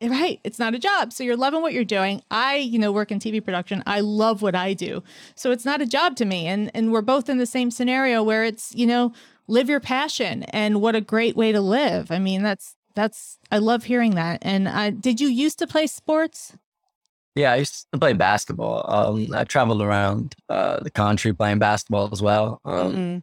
Right. 0.03 0.41
It's 0.43 0.59
not 0.59 0.75
a 0.75 0.79
job. 0.79 1.13
So 1.13 1.23
you're 1.23 1.37
loving 1.37 1.63
what 1.63 1.73
you're 1.73 1.85
doing. 1.85 2.23
I, 2.31 2.57
you 2.57 2.79
know, 2.79 2.91
work 2.91 3.13
in 3.13 3.21
TV 3.21 3.43
production. 3.43 3.83
I 3.87 4.01
love 4.01 4.43
what 4.43 4.55
I 4.55 4.75
do. 4.75 5.03
So 5.37 5.53
it's 5.53 5.65
not 5.65 5.81
a 5.81 5.87
job 5.87 6.17
to 6.17 6.25
me. 6.25 6.47
And 6.47 6.71
and 6.75 6.93
we're 6.93 7.03
both 7.03 7.29
in 7.29 7.39
the 7.39 7.47
same 7.47 7.71
scenario 7.71 8.23
where 8.23 8.45
it's, 8.45 8.75
you 8.75 8.87
know, 8.87 9.13
live 9.47 9.69
your 9.69 9.81
passion 9.81 10.43
and 10.45 10.81
what 10.81 10.97
a 10.97 11.01
great 11.01 11.37
way 11.37 11.53
to 11.53 11.61
live. 11.61 12.11
I 12.11 12.19
mean, 12.19 12.43
that's 12.43 12.75
that's 12.95 13.39
I 13.53 13.59
love 13.59 13.85
hearing 13.85 14.17
that. 14.17 14.41
And 14.43 14.69
I 14.69 14.91
did 14.91 15.21
you 15.21 15.29
used 15.29 15.59
to 15.61 15.67
play 15.67 15.87
sports? 15.87 16.57
Yeah, 17.37 17.53
I 17.53 17.57
used 17.57 17.87
to 17.93 17.99
play 17.99 18.13
basketball. 18.13 18.85
Um, 18.89 19.29
I 19.33 19.45
traveled 19.45 19.83
around 19.83 20.35
uh, 20.49 20.81
the 20.81 20.91
country 20.91 21.33
playing 21.33 21.61
basketball 21.61 22.09
as 22.11 22.21
well. 22.21 22.61
Um, 22.65 23.23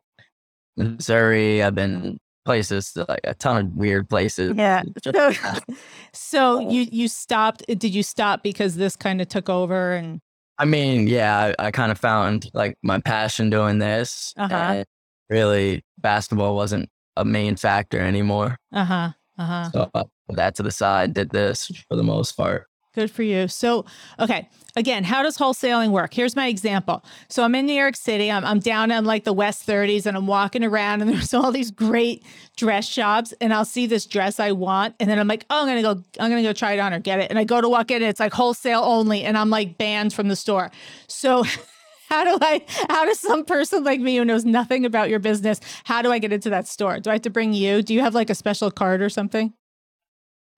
mm-hmm. 0.78 0.94
Missouri, 0.96 1.62
I've 1.62 1.76
been 1.76 2.20
places, 2.48 2.94
like 3.10 3.20
a 3.26 3.34
ton 3.34 3.58
of 3.58 3.76
weird 3.76 4.10
places. 4.10 4.56
Yeah. 4.56 4.84
So, 5.04 5.32
so 6.14 6.70
you 6.70 6.88
you 6.92 7.08
stopped. 7.08 7.64
Did 7.68 7.94
you 7.94 8.04
stop 8.04 8.42
because 8.42 8.76
this 8.76 8.96
kind 8.96 9.22
of 9.22 9.28
took 9.28 9.50
over? 9.50 9.94
And 9.94 10.22
I 10.58 10.66
mean, 10.66 11.08
yeah, 11.08 11.54
I, 11.60 11.68
I 11.68 11.72
kind 11.72 11.92
of 11.92 12.00
found 12.00 12.50
like 12.54 12.78
my 12.82 13.00
passion 13.00 13.50
doing 13.50 13.80
this. 13.80 14.34
Uh-huh. 14.38 14.84
really, 15.30 15.84
basketball 15.98 16.56
wasn't 16.56 16.90
a 17.18 17.26
main 17.26 17.58
factor 17.58 18.00
anymore. 18.00 18.58
Uh 18.74 18.86
huh. 18.86 19.10
Uh 19.38 19.46
huh. 19.46 19.72
So 19.72 19.92
I 19.94 20.04
put 20.28 20.36
that 20.38 20.56
to 20.56 20.64
the 20.64 20.72
side. 20.72 21.14
Did 21.14 21.30
this 21.32 21.70
for 21.90 21.98
the 21.98 22.04
most 22.04 22.38
part. 22.38 22.67
Good 22.98 23.12
for 23.12 23.22
you. 23.22 23.48
So, 23.48 23.86
okay, 24.20 24.50
again, 24.76 25.04
how 25.04 25.22
does 25.22 25.38
wholesaling 25.38 25.92
work? 25.92 26.16
Here's 26.16 26.36
my 26.36 26.48
example. 26.48 27.06
So, 27.30 27.44
I'm 27.44 27.54
in 27.54 27.68
New 27.68 27.80
York 27.80 27.96
City. 27.96 28.32
I'm, 28.32 28.44
I'm 28.44 28.58
down 28.58 28.90
in 28.90 29.06
like 29.06 29.24
the 29.24 29.34
West 29.34 29.68
30s 29.68 30.08
and 30.08 30.18
I'm 30.18 30.26
walking 30.26 30.64
around 30.64 31.04
and 31.04 31.12
there's 31.14 31.32
all 31.32 31.52
these 31.52 31.70
great 31.70 32.24
dress 32.56 32.88
shops 32.88 33.36
and 33.40 33.54
I'll 33.54 33.66
see 33.66 33.86
this 33.86 34.08
dress 34.08 34.40
I 34.40 34.52
want. 34.52 34.96
And 35.00 35.08
then 35.08 35.20
I'm 35.20 35.28
like, 35.28 35.46
oh, 35.52 35.62
I'm 35.62 35.68
going 35.68 35.76
to 35.76 35.84
go, 35.84 36.04
I'm 36.20 36.32
going 36.32 36.42
to 36.42 36.50
go 36.50 36.54
try 36.54 36.72
it 36.72 36.80
on 36.80 36.92
or 36.92 36.98
get 36.98 37.20
it. 37.20 37.30
And 37.30 37.38
I 37.38 37.44
go 37.44 37.62
to 37.62 37.70
walk 37.70 37.92
in 37.92 37.98
and 37.98 38.06
it's 38.06 38.20
like 38.20 38.34
wholesale 38.34 38.82
only. 38.82 39.22
And 39.22 39.38
I'm 39.38 39.52
like 39.52 39.78
banned 39.78 40.12
from 40.12 40.28
the 40.28 40.36
store. 40.36 40.72
So, 41.06 41.44
how 42.10 42.24
do 42.24 42.36
I, 42.42 42.66
how 42.90 43.06
does 43.06 43.20
some 43.20 43.46
person 43.46 43.84
like 43.84 44.00
me 44.00 44.18
who 44.18 44.26
knows 44.26 44.44
nothing 44.44 44.86
about 44.86 45.12
your 45.12 45.20
business, 45.20 45.60
how 45.84 46.02
do 46.02 46.12
I 46.12 46.18
get 46.18 46.34
into 46.34 46.50
that 46.50 46.68
store? 46.68 47.00
Do 47.00 47.12
I 47.12 47.14
have 47.14 47.22
to 47.22 47.30
bring 47.30 47.54
you? 47.54 47.84
Do 47.84 47.94
you 47.94 48.02
have 48.02 48.16
like 48.16 48.32
a 48.32 48.36
special 48.36 48.72
card 48.72 49.04
or 49.04 49.10
something? 49.10 49.54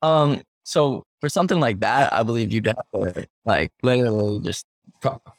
Um, 0.02 0.42
so 0.64 1.04
for 1.22 1.30
something 1.30 1.60
like 1.60 1.80
that, 1.82 2.14
I 2.14 2.24
believe 2.24 2.52
you'd 2.52 2.68
have 2.68 2.84
to 2.94 3.28
like 3.46 3.72
literally 3.84 4.40
just 4.42 4.66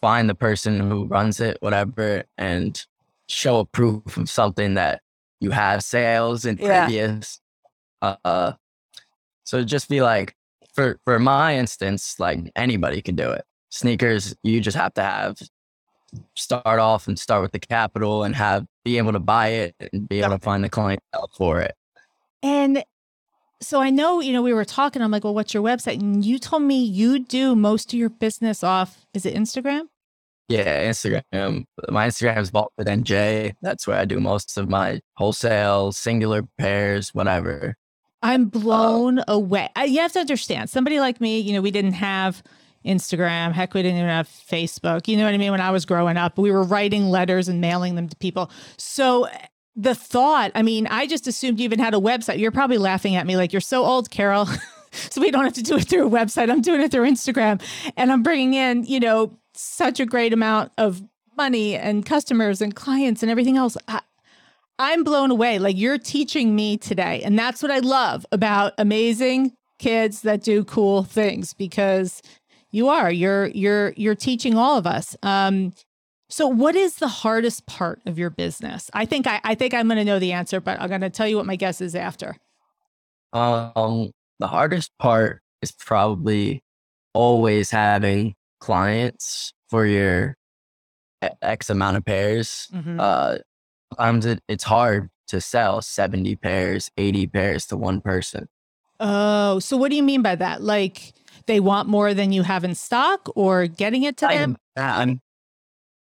find 0.00 0.28
the 0.28 0.34
person 0.34 0.80
who 0.80 1.06
runs 1.06 1.40
it, 1.40 1.58
whatever, 1.60 2.24
and 2.38 2.84
show 3.28 3.60
a 3.60 3.64
proof 3.64 4.16
of 4.16 4.28
something 4.28 4.74
that 4.74 5.00
you 5.40 5.50
have 5.50 5.82
sales 5.82 6.44
in 6.44 6.58
yeah. 6.58 6.86
previous. 6.86 7.40
Uh, 8.02 8.16
uh, 8.24 8.52
so 9.44 9.64
just 9.64 9.88
be 9.88 10.00
like, 10.00 10.34
for 10.74 10.98
for 11.04 11.18
my 11.18 11.56
instance, 11.56 12.18
like 12.18 12.50
anybody 12.56 13.02
can 13.02 13.16
do 13.16 13.30
it. 13.30 13.44
Sneakers, 13.70 14.34
you 14.42 14.60
just 14.60 14.76
have 14.76 14.94
to 14.94 15.02
have 15.02 15.36
start 16.36 16.80
off 16.80 17.06
and 17.06 17.18
start 17.18 17.42
with 17.42 17.52
the 17.52 17.58
capital 17.58 18.24
and 18.24 18.34
have 18.34 18.66
be 18.84 18.98
able 18.98 19.12
to 19.12 19.20
buy 19.20 19.48
it 19.48 19.74
and 19.92 20.08
be 20.08 20.20
able 20.20 20.30
to 20.30 20.38
find 20.38 20.64
the 20.64 20.68
clientele 20.68 21.30
for 21.36 21.60
it. 21.60 21.74
And 22.42 22.82
so 23.62 23.80
I 23.80 23.90
know, 23.90 24.20
you 24.20 24.32
know, 24.32 24.42
we 24.42 24.54
were 24.54 24.64
talking. 24.64 25.02
I'm 25.02 25.10
like, 25.10 25.24
well, 25.24 25.34
what's 25.34 25.52
your 25.52 25.62
website? 25.62 26.00
And 26.00 26.24
you 26.24 26.38
told 26.38 26.62
me 26.62 26.82
you 26.82 27.18
do 27.18 27.54
most 27.54 27.92
of 27.92 27.98
your 27.98 28.08
business 28.08 28.64
off, 28.64 29.06
is 29.14 29.26
it 29.26 29.34
Instagram? 29.34 29.88
Yeah, 30.48 30.90
Instagram. 30.90 31.64
My 31.88 32.08
Instagram 32.08 32.38
is 32.38 32.50
Vaulted 32.50 32.86
NJ. 32.86 33.54
That's 33.62 33.86
where 33.86 33.98
I 33.98 34.04
do 34.04 34.18
most 34.18 34.58
of 34.58 34.68
my 34.68 35.00
wholesale, 35.14 35.92
singular 35.92 36.42
pairs, 36.58 37.14
whatever. 37.14 37.76
I'm 38.22 38.46
uh, 38.46 38.46
blown 38.46 39.22
away. 39.28 39.68
I, 39.76 39.84
you 39.84 40.00
have 40.00 40.12
to 40.14 40.20
understand, 40.20 40.68
somebody 40.68 40.98
like 40.98 41.20
me, 41.20 41.38
you 41.38 41.52
know, 41.52 41.60
we 41.60 41.70
didn't 41.70 41.92
have 41.92 42.42
Instagram. 42.84 43.52
Heck, 43.52 43.74
we 43.74 43.82
didn't 43.82 43.98
even 43.98 44.10
have 44.10 44.26
Facebook. 44.26 45.06
You 45.06 45.18
know 45.18 45.24
what 45.24 45.34
I 45.34 45.38
mean? 45.38 45.52
When 45.52 45.60
I 45.60 45.70
was 45.70 45.84
growing 45.84 46.16
up, 46.16 46.36
we 46.36 46.50
were 46.50 46.64
writing 46.64 47.10
letters 47.10 47.48
and 47.48 47.60
mailing 47.60 47.94
them 47.94 48.08
to 48.08 48.16
people. 48.16 48.50
So 48.76 49.28
the 49.80 49.94
thought, 49.94 50.52
I 50.54 50.62
mean, 50.62 50.86
I 50.88 51.06
just 51.06 51.26
assumed 51.26 51.58
you 51.58 51.64
even 51.64 51.78
had 51.78 51.94
a 51.94 51.98
website. 51.98 52.38
You're 52.38 52.50
probably 52.50 52.78
laughing 52.78 53.16
at 53.16 53.26
me 53.26 53.36
like 53.36 53.52
you're 53.52 53.60
so 53.60 53.84
old, 53.84 54.10
Carol. 54.10 54.46
so 54.92 55.20
we 55.20 55.30
don't 55.30 55.44
have 55.44 55.54
to 55.54 55.62
do 55.62 55.76
it 55.76 55.88
through 55.88 56.06
a 56.06 56.10
website. 56.10 56.50
I'm 56.50 56.60
doing 56.60 56.82
it 56.82 56.90
through 56.90 57.08
Instagram 57.08 57.62
and 57.96 58.12
I'm 58.12 58.22
bringing 58.22 58.54
in, 58.54 58.84
you 58.84 59.00
know, 59.00 59.38
such 59.54 59.98
a 59.98 60.06
great 60.06 60.32
amount 60.32 60.72
of 60.76 61.02
money 61.36 61.76
and 61.76 62.04
customers 62.04 62.60
and 62.60 62.74
clients 62.74 63.22
and 63.22 63.30
everything 63.30 63.56
else. 63.56 63.76
I, 63.88 64.00
I'm 64.78 65.02
blown 65.02 65.30
away. 65.30 65.58
Like 65.58 65.78
you're 65.78 65.98
teaching 65.98 66.54
me 66.54 66.76
today. 66.76 67.22
And 67.22 67.38
that's 67.38 67.62
what 67.62 67.70
I 67.70 67.78
love 67.78 68.26
about 68.32 68.74
amazing 68.76 69.52
kids 69.78 70.22
that 70.22 70.42
do 70.42 70.62
cool 70.64 71.04
things 71.04 71.54
because 71.54 72.20
you 72.70 72.88
are. 72.88 73.10
You're 73.10 73.46
you're 73.46 73.94
you're 73.96 74.14
teaching 74.14 74.56
all 74.56 74.76
of 74.76 74.86
us. 74.86 75.16
Um 75.22 75.72
so 76.30 76.46
what 76.46 76.76
is 76.76 76.96
the 76.96 77.08
hardest 77.08 77.66
part 77.66 78.00
of 78.06 78.18
your 78.18 78.30
business? 78.30 78.90
I 78.94 79.04
think 79.04 79.26
I, 79.26 79.40
I 79.44 79.54
think 79.54 79.74
I'm 79.74 79.88
gonna 79.88 80.04
know 80.04 80.18
the 80.18 80.32
answer, 80.32 80.60
but 80.60 80.80
I'm 80.80 80.88
gonna 80.88 81.10
tell 81.10 81.28
you 81.28 81.36
what 81.36 81.46
my 81.46 81.56
guess 81.56 81.80
is 81.80 81.94
after. 81.94 82.36
Um 83.32 84.12
the 84.38 84.46
hardest 84.46 84.92
part 84.98 85.42
is 85.60 85.72
probably 85.72 86.62
always 87.12 87.70
having 87.70 88.34
clients 88.60 89.52
for 89.68 89.84
your 89.84 90.36
X 91.42 91.68
amount 91.68 91.96
of 91.96 92.04
pairs. 92.04 92.68
Mm-hmm. 92.72 92.98
Uh 92.98 93.38
sometimes 93.92 94.26
it, 94.26 94.40
it's 94.48 94.64
hard 94.64 95.10
to 95.28 95.40
sell 95.40 95.82
70 95.82 96.36
pairs, 96.36 96.90
80 96.96 97.26
pairs 97.28 97.66
to 97.66 97.76
one 97.76 98.00
person. 98.00 98.48
Oh, 98.98 99.58
so 99.58 99.76
what 99.76 99.90
do 99.90 99.96
you 99.96 100.02
mean 100.02 100.22
by 100.22 100.34
that? 100.36 100.62
Like 100.62 101.14
they 101.46 101.60
want 101.60 101.88
more 101.88 102.14
than 102.14 102.32
you 102.32 102.42
have 102.42 102.64
in 102.64 102.74
stock 102.74 103.28
or 103.34 103.66
getting 103.66 104.02
it 104.02 104.16
to 104.18 104.28
I, 104.28 104.38
them? 104.38 104.56
I'm, 104.76 105.20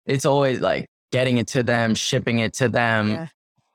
it's 0.08 0.24
always 0.24 0.60
like 0.60 0.86
getting 1.12 1.38
it 1.38 1.46
to 1.48 1.62
them, 1.62 1.94
shipping 1.94 2.40
it 2.40 2.54
to 2.54 2.68
them, 2.68 3.10
yeah. 3.10 3.26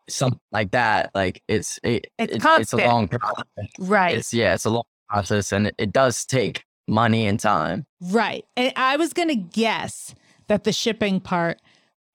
something 0.10 0.40
like 0.52 0.72
that. 0.72 1.12
Like 1.16 1.42
it's 1.48 1.80
it, 1.84 2.08
it's, 2.18 2.34
it, 2.34 2.44
it's 2.60 2.74
a 2.74 2.78
long 2.78 3.08
process. 3.08 3.46
Right. 3.80 4.18
It's 4.18 4.34
yeah, 4.34 4.56
it's 4.56 4.66
a 4.66 4.70
long 4.70 4.84
process 5.08 5.52
and 5.52 5.68
it, 5.68 5.76
it 5.78 5.94
does 5.94 6.26
take 6.26 6.66
money 6.88 7.28
and 7.28 7.40
time. 7.40 7.86
Right. 8.02 8.44
And 8.58 8.74
I 8.76 8.98
was 8.98 9.14
gonna 9.14 9.36
guess 9.36 10.16
that 10.48 10.64
the 10.64 10.74
shipping 10.74 11.22
part 11.22 11.62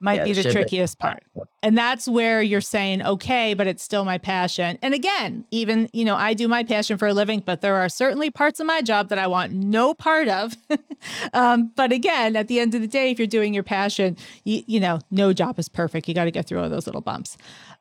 might 0.00 0.16
yeah, 0.16 0.24
be 0.24 0.32
the 0.32 0.50
trickiest 0.50 0.94
it. 0.94 0.98
part. 0.98 1.24
And 1.62 1.76
that's 1.76 2.06
where 2.06 2.40
you're 2.40 2.60
saying, 2.60 3.02
okay, 3.02 3.54
but 3.54 3.66
it's 3.66 3.82
still 3.82 4.04
my 4.04 4.18
passion. 4.18 4.78
And 4.80 4.94
again, 4.94 5.44
even, 5.50 5.88
you 5.92 6.04
know, 6.04 6.14
I 6.14 6.34
do 6.34 6.46
my 6.46 6.62
passion 6.62 6.98
for 6.98 7.08
a 7.08 7.14
living, 7.14 7.40
but 7.44 7.60
there 7.60 7.74
are 7.76 7.88
certainly 7.88 8.30
parts 8.30 8.60
of 8.60 8.66
my 8.66 8.80
job 8.80 9.08
that 9.08 9.18
I 9.18 9.26
want 9.26 9.52
no 9.52 9.94
part 9.94 10.28
of. 10.28 10.56
um, 11.32 11.72
but 11.74 11.90
again, 11.90 12.36
at 12.36 12.48
the 12.48 12.60
end 12.60 12.74
of 12.74 12.80
the 12.80 12.86
day, 12.86 13.10
if 13.10 13.18
you're 13.18 13.26
doing 13.26 13.54
your 13.54 13.64
passion, 13.64 14.16
you, 14.44 14.62
you 14.66 14.78
know, 14.78 15.00
no 15.10 15.32
job 15.32 15.58
is 15.58 15.68
perfect. 15.68 16.06
You 16.08 16.14
got 16.14 16.24
to 16.24 16.30
get 16.30 16.46
through 16.46 16.60
all 16.60 16.68
those 16.68 16.86
little 16.86 17.00
bumps. 17.00 17.36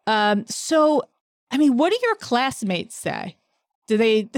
Um, 0.07 0.45
so, 0.47 1.03
I 1.51 1.57
mean, 1.57 1.77
what 1.77 1.91
do 1.91 1.99
your 2.01 2.15
classmates 2.15 2.95
say? 2.95 3.37
Do 3.87 3.97
they? 3.97 4.29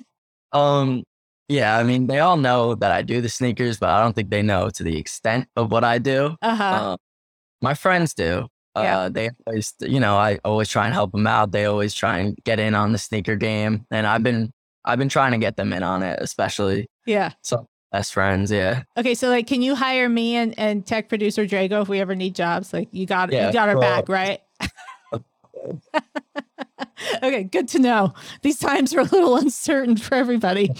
um, 0.52 1.04
yeah, 1.48 1.76
I 1.76 1.84
mean, 1.84 2.06
they 2.06 2.18
all 2.18 2.36
know 2.36 2.74
that 2.74 2.90
I 2.90 3.02
do 3.02 3.20
the 3.20 3.28
sneakers, 3.28 3.78
but 3.78 3.90
I 3.90 4.02
don't 4.02 4.14
think 4.14 4.30
they 4.30 4.42
know 4.42 4.70
to 4.70 4.82
the 4.82 4.96
extent 4.96 5.48
of 5.54 5.70
what 5.70 5.84
I 5.84 5.98
do. 5.98 6.36
Uh-huh. 6.42 6.64
Um, 6.64 6.98
my 7.66 7.74
friends 7.74 8.14
do. 8.14 8.46
Yeah. 8.76 8.98
Uh, 8.98 9.08
they 9.08 9.30
always, 9.44 9.74
you 9.80 9.98
know, 9.98 10.16
I 10.16 10.38
always 10.44 10.68
try 10.68 10.84
and 10.84 10.94
help 10.94 11.10
them 11.10 11.26
out. 11.26 11.50
They 11.50 11.64
always 11.64 11.94
try 11.94 12.18
and 12.18 12.36
get 12.44 12.60
in 12.60 12.76
on 12.76 12.92
the 12.92 12.98
sneaker 12.98 13.34
game, 13.34 13.84
and 13.90 14.06
I've 14.06 14.22
been, 14.22 14.52
I've 14.84 15.00
been 15.00 15.08
trying 15.08 15.32
to 15.32 15.38
get 15.38 15.56
them 15.56 15.72
in 15.72 15.82
on 15.82 16.04
it, 16.04 16.18
especially. 16.20 16.86
Yeah. 17.06 17.32
So 17.42 17.66
best 17.90 18.12
friends, 18.12 18.52
yeah. 18.52 18.84
Okay, 18.96 19.16
so 19.16 19.30
like, 19.30 19.48
can 19.48 19.62
you 19.62 19.74
hire 19.74 20.08
me 20.08 20.36
and, 20.36 20.56
and 20.58 20.86
tech 20.86 21.08
producer 21.08 21.44
Drago 21.44 21.82
if 21.82 21.88
we 21.88 21.98
ever 21.98 22.14
need 22.14 22.36
jobs? 22.36 22.72
Like, 22.72 22.88
you 22.92 23.04
got, 23.04 23.32
yeah, 23.32 23.48
you 23.48 23.52
got 23.52 23.68
our 23.68 23.80
back, 23.80 24.08
right? 24.08 24.40
okay, 27.22 27.42
good 27.44 27.66
to 27.68 27.80
know. 27.80 28.14
These 28.42 28.60
times 28.60 28.94
are 28.94 29.00
a 29.00 29.04
little 29.04 29.36
uncertain 29.44 29.96
for 29.96 30.14
everybody. 30.14 30.70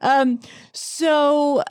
Um, 0.00 0.38
so 0.72 1.64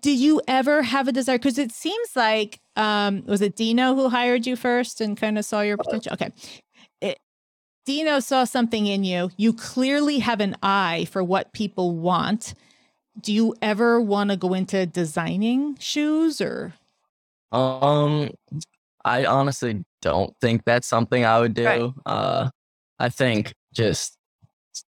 did 0.00 0.18
you 0.18 0.40
ever 0.48 0.82
have 0.82 1.08
a 1.08 1.12
desire? 1.12 1.38
Because 1.38 1.58
it 1.58 1.72
seems 1.72 2.10
like 2.16 2.60
um, 2.74 3.24
was 3.26 3.40
it 3.40 3.56
Dino 3.56 3.94
who 3.94 4.08
hired 4.08 4.46
you 4.46 4.56
first 4.56 5.00
and 5.00 5.16
kind 5.16 5.38
of 5.38 5.44
saw 5.44 5.60
your 5.60 5.76
potential? 5.76 6.12
Okay. 6.14 6.30
It, 7.00 7.18
Dino 7.84 8.18
saw 8.20 8.44
something 8.44 8.86
in 8.86 9.04
you. 9.04 9.30
You 9.36 9.52
clearly 9.52 10.18
have 10.18 10.40
an 10.40 10.56
eye 10.62 11.06
for 11.10 11.22
what 11.22 11.52
people 11.52 11.96
want. 11.96 12.54
Do 13.20 13.32
you 13.32 13.54
ever 13.62 14.00
want 14.00 14.30
to 14.30 14.36
go 14.36 14.54
into 14.54 14.86
designing 14.86 15.76
shoes 15.78 16.40
or? 16.40 16.74
Um, 17.52 18.30
I 19.04 19.24
honestly 19.24 19.84
don't 20.02 20.34
think 20.40 20.64
that's 20.64 20.88
something 20.88 21.24
I 21.24 21.38
would 21.38 21.54
do. 21.54 21.64
Right. 21.64 21.92
Uh, 22.04 22.50
I 22.98 23.08
think 23.08 23.54
just 23.72 24.18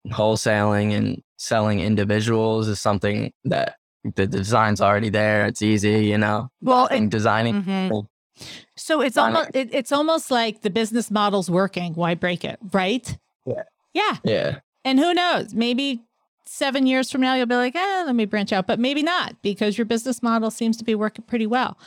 wholesaling 0.07 0.93
and 0.93 1.21
selling 1.37 1.79
individuals 1.79 2.67
is 2.67 2.81
something 2.81 3.31
that 3.45 3.75
the 4.15 4.27
design's 4.27 4.81
already 4.81 5.09
there. 5.09 5.45
It's 5.45 5.61
easy, 5.61 6.05
you 6.05 6.17
know. 6.17 6.49
Well, 6.61 6.87
and 6.87 7.09
designing. 7.11 7.63
Mm-hmm. 7.63 7.99
So 8.75 9.01
it's 9.01 9.17
almost 9.17 9.49
it, 9.53 9.69
it's 9.73 9.91
almost 9.91 10.29
like 10.31 10.61
the 10.61 10.69
business 10.69 11.09
model's 11.09 11.49
working. 11.49 11.93
Why 11.93 12.15
break 12.15 12.45
it, 12.45 12.59
right? 12.71 13.17
Yeah. 13.45 13.63
Yeah. 13.93 14.17
Yeah. 14.23 14.59
And 14.85 14.99
who 14.99 15.13
knows? 15.13 15.53
Maybe 15.53 16.01
seven 16.45 16.87
years 16.87 17.11
from 17.11 17.21
now 17.21 17.35
you'll 17.35 17.45
be 17.45 17.55
like, 17.55 17.75
eh, 17.75 18.03
let 18.05 18.15
me 18.15 18.25
branch 18.25 18.53
out, 18.53 18.67
but 18.67 18.79
maybe 18.79 19.03
not 19.03 19.35
because 19.41 19.77
your 19.77 19.85
business 19.85 20.23
model 20.23 20.49
seems 20.49 20.77
to 20.77 20.83
be 20.83 20.95
working 20.95 21.25
pretty 21.25 21.47
well. 21.47 21.77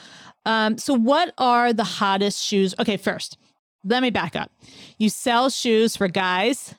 Um, 0.44 0.78
so 0.78 0.94
what 0.94 1.32
are 1.38 1.72
the 1.72 1.84
hottest 1.84 2.42
shoes? 2.44 2.74
Okay, 2.78 2.96
first, 2.96 3.38
let 3.84 4.02
me 4.02 4.10
back 4.10 4.36
up. 4.36 4.50
You 4.98 5.08
sell 5.08 5.50
shoes 5.50 5.96
for 5.96 6.08
guys, 6.08 6.74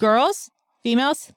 girls, 0.00 0.50
females. 0.82 1.32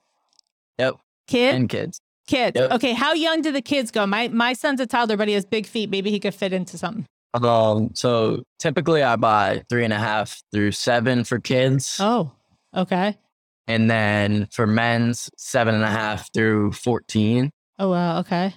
Yep. 0.78 0.96
Kids 1.26 1.56
and 1.56 1.68
kids. 1.68 2.00
Kids. 2.30 2.56
Yep. 2.56 2.70
Okay. 2.70 2.92
How 2.92 3.12
young 3.12 3.42
do 3.42 3.50
the 3.50 3.60
kids 3.60 3.90
go? 3.90 4.06
My 4.06 4.28
my 4.28 4.52
son's 4.52 4.78
a 4.78 4.86
toddler, 4.86 5.16
but 5.16 5.26
he 5.26 5.34
has 5.34 5.44
big 5.44 5.66
feet. 5.66 5.90
Maybe 5.90 6.10
he 6.10 6.20
could 6.20 6.34
fit 6.34 6.52
into 6.52 6.78
something. 6.78 7.04
Um. 7.34 7.90
So 7.94 8.44
typically, 8.60 9.02
I 9.02 9.16
buy 9.16 9.64
three 9.68 9.84
and 9.84 9.92
a 9.92 9.98
half 9.98 10.40
through 10.52 10.72
seven 10.72 11.24
for 11.24 11.40
kids. 11.40 11.96
Oh. 11.98 12.30
Okay. 12.76 13.18
And 13.66 13.90
then 13.90 14.46
for 14.52 14.66
men's, 14.66 15.28
seven 15.36 15.74
and 15.74 15.82
a 15.82 15.90
half 15.90 16.32
through 16.32 16.72
fourteen. 16.72 17.50
Oh 17.80 17.90
wow. 17.90 18.20
Okay. 18.20 18.54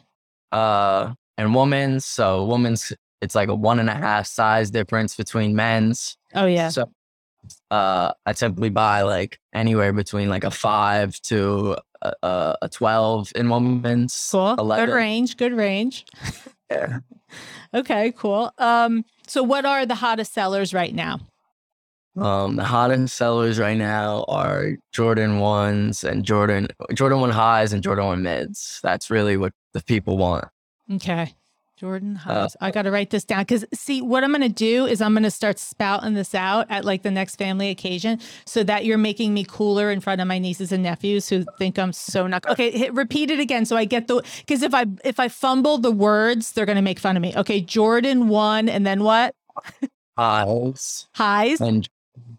Uh, 0.51 1.13
and 1.39 1.55
women's. 1.55 2.05
So 2.05 2.45
women's, 2.45 2.93
it's 3.21 3.33
like 3.33 3.49
a 3.49 3.55
one 3.55 3.79
and 3.79 3.89
a 3.89 3.95
half 3.95 4.27
size 4.27 4.69
difference 4.69 5.15
between 5.15 5.55
men's. 5.55 6.15
Oh 6.35 6.45
yeah. 6.45 6.69
So 6.69 6.91
uh, 7.71 8.11
I 8.25 8.33
typically 8.33 8.69
buy 8.69 9.01
like 9.01 9.39
anywhere 9.53 9.93
between 9.93 10.29
like 10.29 10.43
a 10.43 10.51
five 10.51 11.19
to 11.21 11.77
a, 12.23 12.55
a 12.61 12.69
12 12.69 13.31
in 13.35 13.49
women's. 13.49 14.29
Cool. 14.31 14.55
11. 14.57 14.85
Good 14.85 14.93
range. 14.95 15.37
Good 15.37 15.53
range. 15.53 16.05
yeah. 16.71 16.99
Okay, 17.73 18.13
cool. 18.15 18.51
Um, 18.59 19.03
so 19.25 19.41
what 19.41 19.65
are 19.65 19.87
the 19.87 19.95
hottest 19.95 20.31
sellers 20.31 20.75
right 20.75 20.93
now? 20.93 21.19
Um, 22.15 22.55
the 22.57 22.63
hottest 22.63 23.15
sellers 23.15 23.57
right 23.57 23.77
now 23.77 24.25
are 24.27 24.73
Jordan 24.91 25.39
ones 25.39 26.03
and 26.03 26.23
Jordan 26.23 26.67
Jordan 26.93 27.19
one 27.21 27.31
highs 27.31 27.73
and 27.73 27.81
Jordan 27.81 28.05
one 28.05 28.21
mids. 28.21 28.79
That's 28.83 29.09
really 29.09 29.35
what 29.35 29.53
the 29.73 29.81
people 29.81 30.17
want. 30.17 30.45
Okay. 30.91 31.33
Jordan 31.75 32.19
Uh, 32.25 32.47
I 32.61 32.69
got 32.71 32.83
to 32.83 32.91
write 32.91 33.09
this 33.09 33.23
down 33.23 33.41
because 33.41 33.65
see, 33.73 34.01
what 34.01 34.23
I'm 34.23 34.31
going 34.31 34.41
to 34.41 34.49
do 34.49 34.85
is 34.85 35.01
I'm 35.01 35.13
going 35.13 35.23
to 35.23 35.31
start 35.31 35.57
spouting 35.57 36.13
this 36.13 36.35
out 36.35 36.67
at 36.69 36.85
like 36.85 37.01
the 37.01 37.11
next 37.11 37.35
family 37.35 37.69
occasion 37.69 38.19
so 38.45 38.63
that 38.63 38.85
you're 38.85 38.97
making 38.97 39.33
me 39.33 39.43
cooler 39.43 39.89
in 39.89 39.99
front 39.99 40.21
of 40.21 40.27
my 40.27 40.37
nieces 40.37 40.71
and 40.71 40.83
nephews 40.83 41.27
who 41.29 41.45
think 41.57 41.79
I'm 41.79 41.91
so 41.91 42.27
not. 42.27 42.47
Okay, 42.47 42.71
hit, 42.71 42.93
repeat 42.93 43.31
it 43.31 43.39
again 43.39 43.65
so 43.65 43.75
I 43.75 43.85
get 43.85 44.07
the 44.07 44.21
because 44.39 44.61
if 44.61 44.73
I 44.73 44.85
if 45.03 45.19
I 45.19 45.27
fumble 45.27 45.79
the 45.79 45.91
words, 45.91 46.51
they're 46.51 46.67
going 46.67 46.75
to 46.75 46.83
make 46.83 46.99
fun 46.99 47.17
of 47.17 47.21
me. 47.21 47.33
Okay, 47.35 47.59
Jordan 47.59 48.27
one 48.27 48.69
and 48.69 48.85
then 48.85 49.03
what? 49.03 49.33
Highs. 50.17 51.07
Highs 51.15 51.59
and 51.59 51.89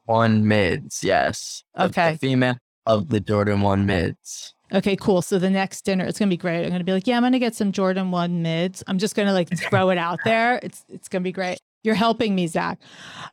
one 0.04 0.46
mids. 0.46 1.02
Yes. 1.02 1.64
Okay. 1.78 2.12
The 2.12 2.18
female 2.18 2.56
of 2.86 3.08
the 3.08 3.20
Jordan 3.20 3.62
one 3.62 3.84
mids. 3.84 4.54
Okay, 4.74 4.96
cool. 4.96 5.22
So 5.22 5.38
the 5.38 5.50
next 5.50 5.82
dinner, 5.84 6.04
it's 6.04 6.18
gonna 6.18 6.28
be 6.30 6.36
great. 6.36 6.64
I'm 6.64 6.70
gonna 6.70 6.82
be 6.84 6.92
like, 6.92 7.06
yeah, 7.06 7.16
I'm 7.16 7.22
gonna 7.22 7.38
get 7.38 7.54
some 7.54 7.70
Jordan 7.70 8.10
One 8.10 8.42
mids. 8.42 8.82
I'm 8.88 8.98
just 8.98 9.14
gonna 9.14 9.32
like 9.32 9.48
throw 9.56 9.90
it 9.90 9.98
out 9.98 10.18
there. 10.24 10.58
It's 10.62 10.84
it's 10.88 11.08
gonna 11.08 11.22
be 11.22 11.32
great. 11.32 11.60
You're 11.84 11.94
helping 11.94 12.34
me, 12.34 12.48
Zack. 12.48 12.80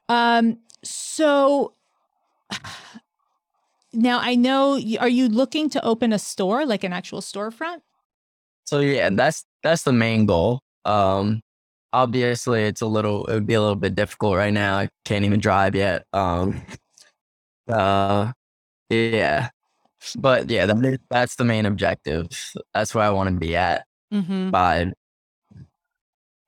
Um, 0.08 0.60
so 0.84 1.74
now 3.94 4.20
I 4.22 4.36
know. 4.36 4.80
Are 5.00 5.10
you 5.10 5.30
looking 5.30 5.70
to 5.72 5.84
open 5.84 6.14
a 6.14 6.20
store, 6.20 6.66
like 6.66 6.84
an 6.84 6.94
actual 6.94 7.22
storefront? 7.22 7.82
So 8.66 8.80
yeah, 8.80 9.10
that's 9.12 9.44
that's 9.64 9.84
the 9.84 9.94
main 9.94 10.28
goal. 10.28 10.62
Um, 10.86 11.42
obviously, 11.92 12.64
it's 12.64 12.82
a 12.82 12.88
little. 12.88 13.26
It 13.26 13.34
would 13.34 13.48
be 13.48 13.56
a 13.56 13.62
little 13.62 13.76
bit 13.76 13.96
difficult 13.96 14.36
right 14.38 14.54
now. 14.54 14.78
I 14.78 14.90
can't 15.06 15.26
even 15.26 15.40
drive 15.40 15.74
yet. 15.76 16.06
Um, 16.14 16.62
uh, 17.68 18.32
Yeah. 18.92 19.50
But 20.18 20.50
yeah, 20.50 20.66
that, 20.66 21.00
that's 21.10 21.36
the 21.36 21.44
main 21.46 21.66
objective. 21.66 22.28
That's 22.74 22.94
where 22.96 23.04
I 23.04 23.10
want 23.10 23.30
to 23.30 23.36
be 23.36 23.56
at 23.56 23.86
Mm-hmm. 24.14 24.50
by 24.50 24.92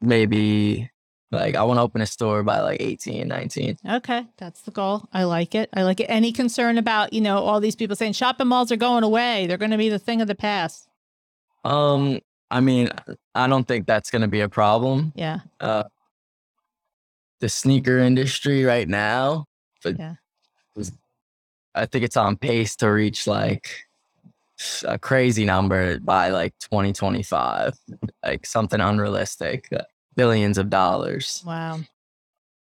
maybe 0.02 0.90
like 1.32 1.56
I 1.56 1.64
want 1.64 1.78
to 1.78 1.82
open 1.82 2.02
a 2.02 2.06
store 2.06 2.44
by 2.44 2.60
like 2.60 2.82
18, 2.82 3.28
19. 3.28 3.78
Okay, 3.90 4.28
that's 4.38 4.62
the 4.62 4.72
goal. 4.72 5.08
I 5.14 5.24
like 5.24 5.56
it. 5.56 5.70
I 5.74 5.84
like 5.84 6.00
it. 6.00 6.06
Any 6.06 6.32
concern 6.32 6.78
about, 6.78 7.14
you 7.14 7.22
know, 7.22 7.38
all 7.38 7.60
these 7.60 7.76
people 7.76 7.96
saying 7.96 8.14
shopping 8.14 8.48
malls 8.48 8.72
are 8.72 8.76
going 8.76 9.04
away? 9.04 9.48
They're 9.48 9.58
going 9.58 9.72
to 9.72 9.78
be 9.78 9.90
the 9.90 9.98
thing 9.98 10.22
of 10.22 10.28
the 10.28 10.36
past. 10.36 10.88
Um, 11.64 12.20
I 12.52 12.60
mean, 12.60 12.90
I 13.34 13.48
don't 13.48 13.68
think 13.68 13.88
that's 13.88 14.12
going 14.12 14.22
to 14.24 14.28
be 14.28 14.42
a 14.42 14.50
problem. 14.50 15.14
Yeah. 15.16 15.40
Uh, 15.60 15.84
the 17.40 17.50
sneaker 17.50 17.98
industry 17.98 18.64
right 18.64 18.88
now, 18.88 19.46
but 19.84 19.98
Yeah. 19.98 20.16
I 21.76 21.86
think 21.86 22.04
it's 22.04 22.18
on 22.18 22.38
pace 22.38 22.76
to 22.78 22.88
reach 22.88 23.28
like 23.28 23.86
a 24.86 24.98
crazy 25.00 25.46
number 25.46 26.00
by 26.00 26.30
like 26.30 26.54
2025, 26.60 27.74
like 28.24 28.46
something 28.46 28.80
unrealistic, 28.80 29.68
uh, 29.74 29.82
billions 30.16 30.58
of 30.58 30.70
dollars. 30.70 31.44
Wow. 31.46 31.80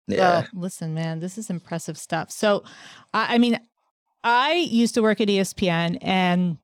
Yeah. 0.06 0.18
Well, 0.18 0.46
listen, 0.54 0.94
man, 0.94 1.20
this 1.20 1.38
is 1.38 1.50
impressive 1.50 1.96
stuff. 1.96 2.30
So, 2.30 2.64
I, 3.12 3.34
I 3.34 3.38
mean, 3.38 3.58
I 4.22 4.54
used 4.54 4.94
to 4.94 5.02
work 5.02 5.20
at 5.20 5.28
ESPN, 5.28 5.98
and 6.02 6.58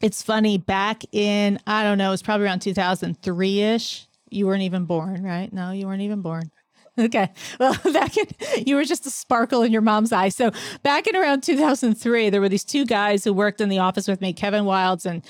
it's 0.00 0.22
funny. 0.22 0.58
Back 0.58 1.02
in, 1.12 1.58
I 1.66 1.82
don't 1.82 1.98
know, 1.98 2.08
it 2.08 2.12
was 2.12 2.22
probably 2.22 2.46
around 2.46 2.60
2003 2.60 3.60
ish. 3.60 4.06
You 4.30 4.46
weren't 4.46 4.62
even 4.62 4.84
born, 4.84 5.22
right? 5.22 5.52
No, 5.52 5.72
you 5.72 5.86
weren't 5.86 6.02
even 6.02 6.22
born. 6.22 6.50
Okay. 7.08 7.30
Well, 7.60 7.76
back 7.92 8.16
in, 8.16 8.26
you 8.66 8.74
were 8.74 8.84
just 8.84 9.06
a 9.06 9.10
sparkle 9.10 9.62
in 9.62 9.70
your 9.70 9.82
mom's 9.82 10.12
eye. 10.12 10.30
So, 10.30 10.50
back 10.82 11.06
in 11.06 11.14
around 11.14 11.42
2003, 11.42 12.28
there 12.28 12.40
were 12.40 12.48
these 12.48 12.64
two 12.64 12.84
guys 12.84 13.22
who 13.22 13.32
worked 13.32 13.60
in 13.60 13.68
the 13.68 13.78
office 13.78 14.08
with 14.08 14.20
me, 14.20 14.32
Kevin 14.32 14.64
Wildes 14.64 15.06
and 15.06 15.24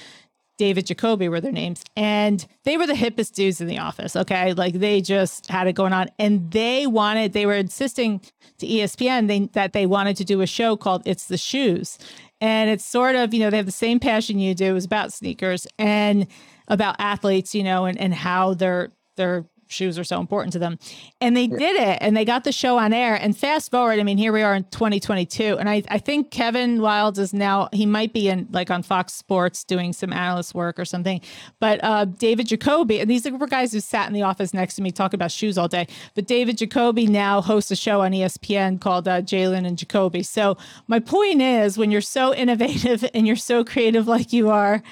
David 0.57 0.87
Jacoby 0.87 1.29
were 1.29 1.41
their 1.41 1.53
names. 1.53 1.85
And 1.95 2.45
they 2.65 2.77
were 2.77 2.87
the 2.87 2.95
hippest 2.95 3.35
dudes 3.35 3.61
in 3.61 3.69
the 3.69 3.79
office. 3.79 4.17
Okay. 4.17 4.55
Like 4.55 4.75
they 4.75 5.01
just 5.01 5.47
had 5.47 5.67
it 5.67 5.75
going 5.75 5.93
on. 5.93 6.09
And 6.19 6.51
they 6.51 6.87
wanted, 6.87 7.33
they 7.33 7.47
were 7.47 7.55
insisting 7.55 8.21
to 8.59 8.67
ESPN 8.67 9.29
they, 9.29 9.41
that 9.53 9.73
they 9.73 9.87
wanted 9.87 10.17
to 10.17 10.25
do 10.25 10.41
a 10.41 10.47
show 10.47 10.77
called 10.77 11.03
It's 11.05 11.27
the 11.27 11.37
Shoes. 11.37 11.99
And 12.41 12.71
it's 12.71 12.85
sort 12.85 13.15
of, 13.15 13.33
you 13.33 13.41
know, 13.41 13.51
they 13.51 13.57
have 13.57 13.67
the 13.67 13.73
same 13.73 14.01
passion 14.01 14.39
you 14.39 14.55
do. 14.55 14.67
It 14.67 14.73
was 14.73 14.85
about 14.85 15.13
sneakers 15.13 15.67
and 15.79 16.27
about 16.67 16.97
athletes, 16.99 17.55
you 17.55 17.63
know, 17.63 17.85
and, 17.85 17.99
and 17.99 18.15
how 18.15 18.55
their 18.55 18.91
their 19.17 19.45
shoes 19.69 19.99
are 19.99 20.05
so 20.05 20.21
important 20.21 20.53
to 20.55 20.59
them. 20.59 20.79
And 21.21 21.37
they 21.37 21.47
did 21.47 21.77
it 21.77 21.99
and 22.01 22.17
they 22.17 22.25
got 22.25 22.45
the 22.45 22.53
show 22.53 22.79
on 22.79 22.93
air. 22.93 23.15
And 23.15 23.37
fast 23.37 23.71
forward, 23.71 23.99
I 23.99 24.03
mean, 24.03 24.19
here 24.19 24.33
we 24.33 24.43
are 24.43 24.55
in 24.55 24.65
2022. 24.65 25.59
And 25.59 25.69
I, 25.69 25.83
I 25.89 25.99
think 25.99 26.31
Kevin 26.31 26.79
Wildes 26.79 27.19
is 27.19 27.33
now, 27.33 27.69
he 27.73 27.87
might 27.87 28.13
be 28.13 28.29
in 28.29 28.49
like 28.51 28.71
on 28.71 28.83
Fox 28.83 29.13
Sports 29.13 29.65
doing 29.65 29.93
some 29.93 30.13
analyst 30.13 30.55
work 30.55 30.79
or 30.79 30.85
something. 30.85 31.21
But 31.61 31.83
uh, 31.85 32.07
David 32.07 32.49
Jacoby, 32.49 33.01
and 33.01 33.11
these 33.11 33.31
were 33.31 33.47
guys 33.47 33.73
who 33.73 33.81
sat 33.81 34.09
in 34.09 34.15
the 34.15 34.23
office 34.23 34.55
next 34.55 34.77
to 34.77 34.83
me 34.83 34.91
talking 34.91 35.19
about 35.19 35.31
shoes 35.31 35.59
all 35.59 35.69
day. 35.69 35.87
But 36.15 36.27
David 36.27 36.59
Jacoby 36.59 37.07
now 37.07 37.41
hosts 37.41 37.71
a 37.71 37.77
show 37.77 38.01
on 38.01 38.13
ESPN 38.13 38.81
called 38.81 39.07
uh, 39.07 39.23
Jalen 39.23 39.67
and 39.67 39.79
Jacoby. 39.79 40.23
So 40.23 40.57
my 40.87 41.01
point 41.01 41.43
is 41.43 41.79
when 41.79 41.91
you're 41.91 42.01
so 42.01 42.35
innovative 42.35 43.05
and 43.15 43.27
you're 43.27 43.37
so 43.37 43.65
creative 43.65 44.09
like 44.09 44.33
you 44.33 44.51
are, 44.51 44.83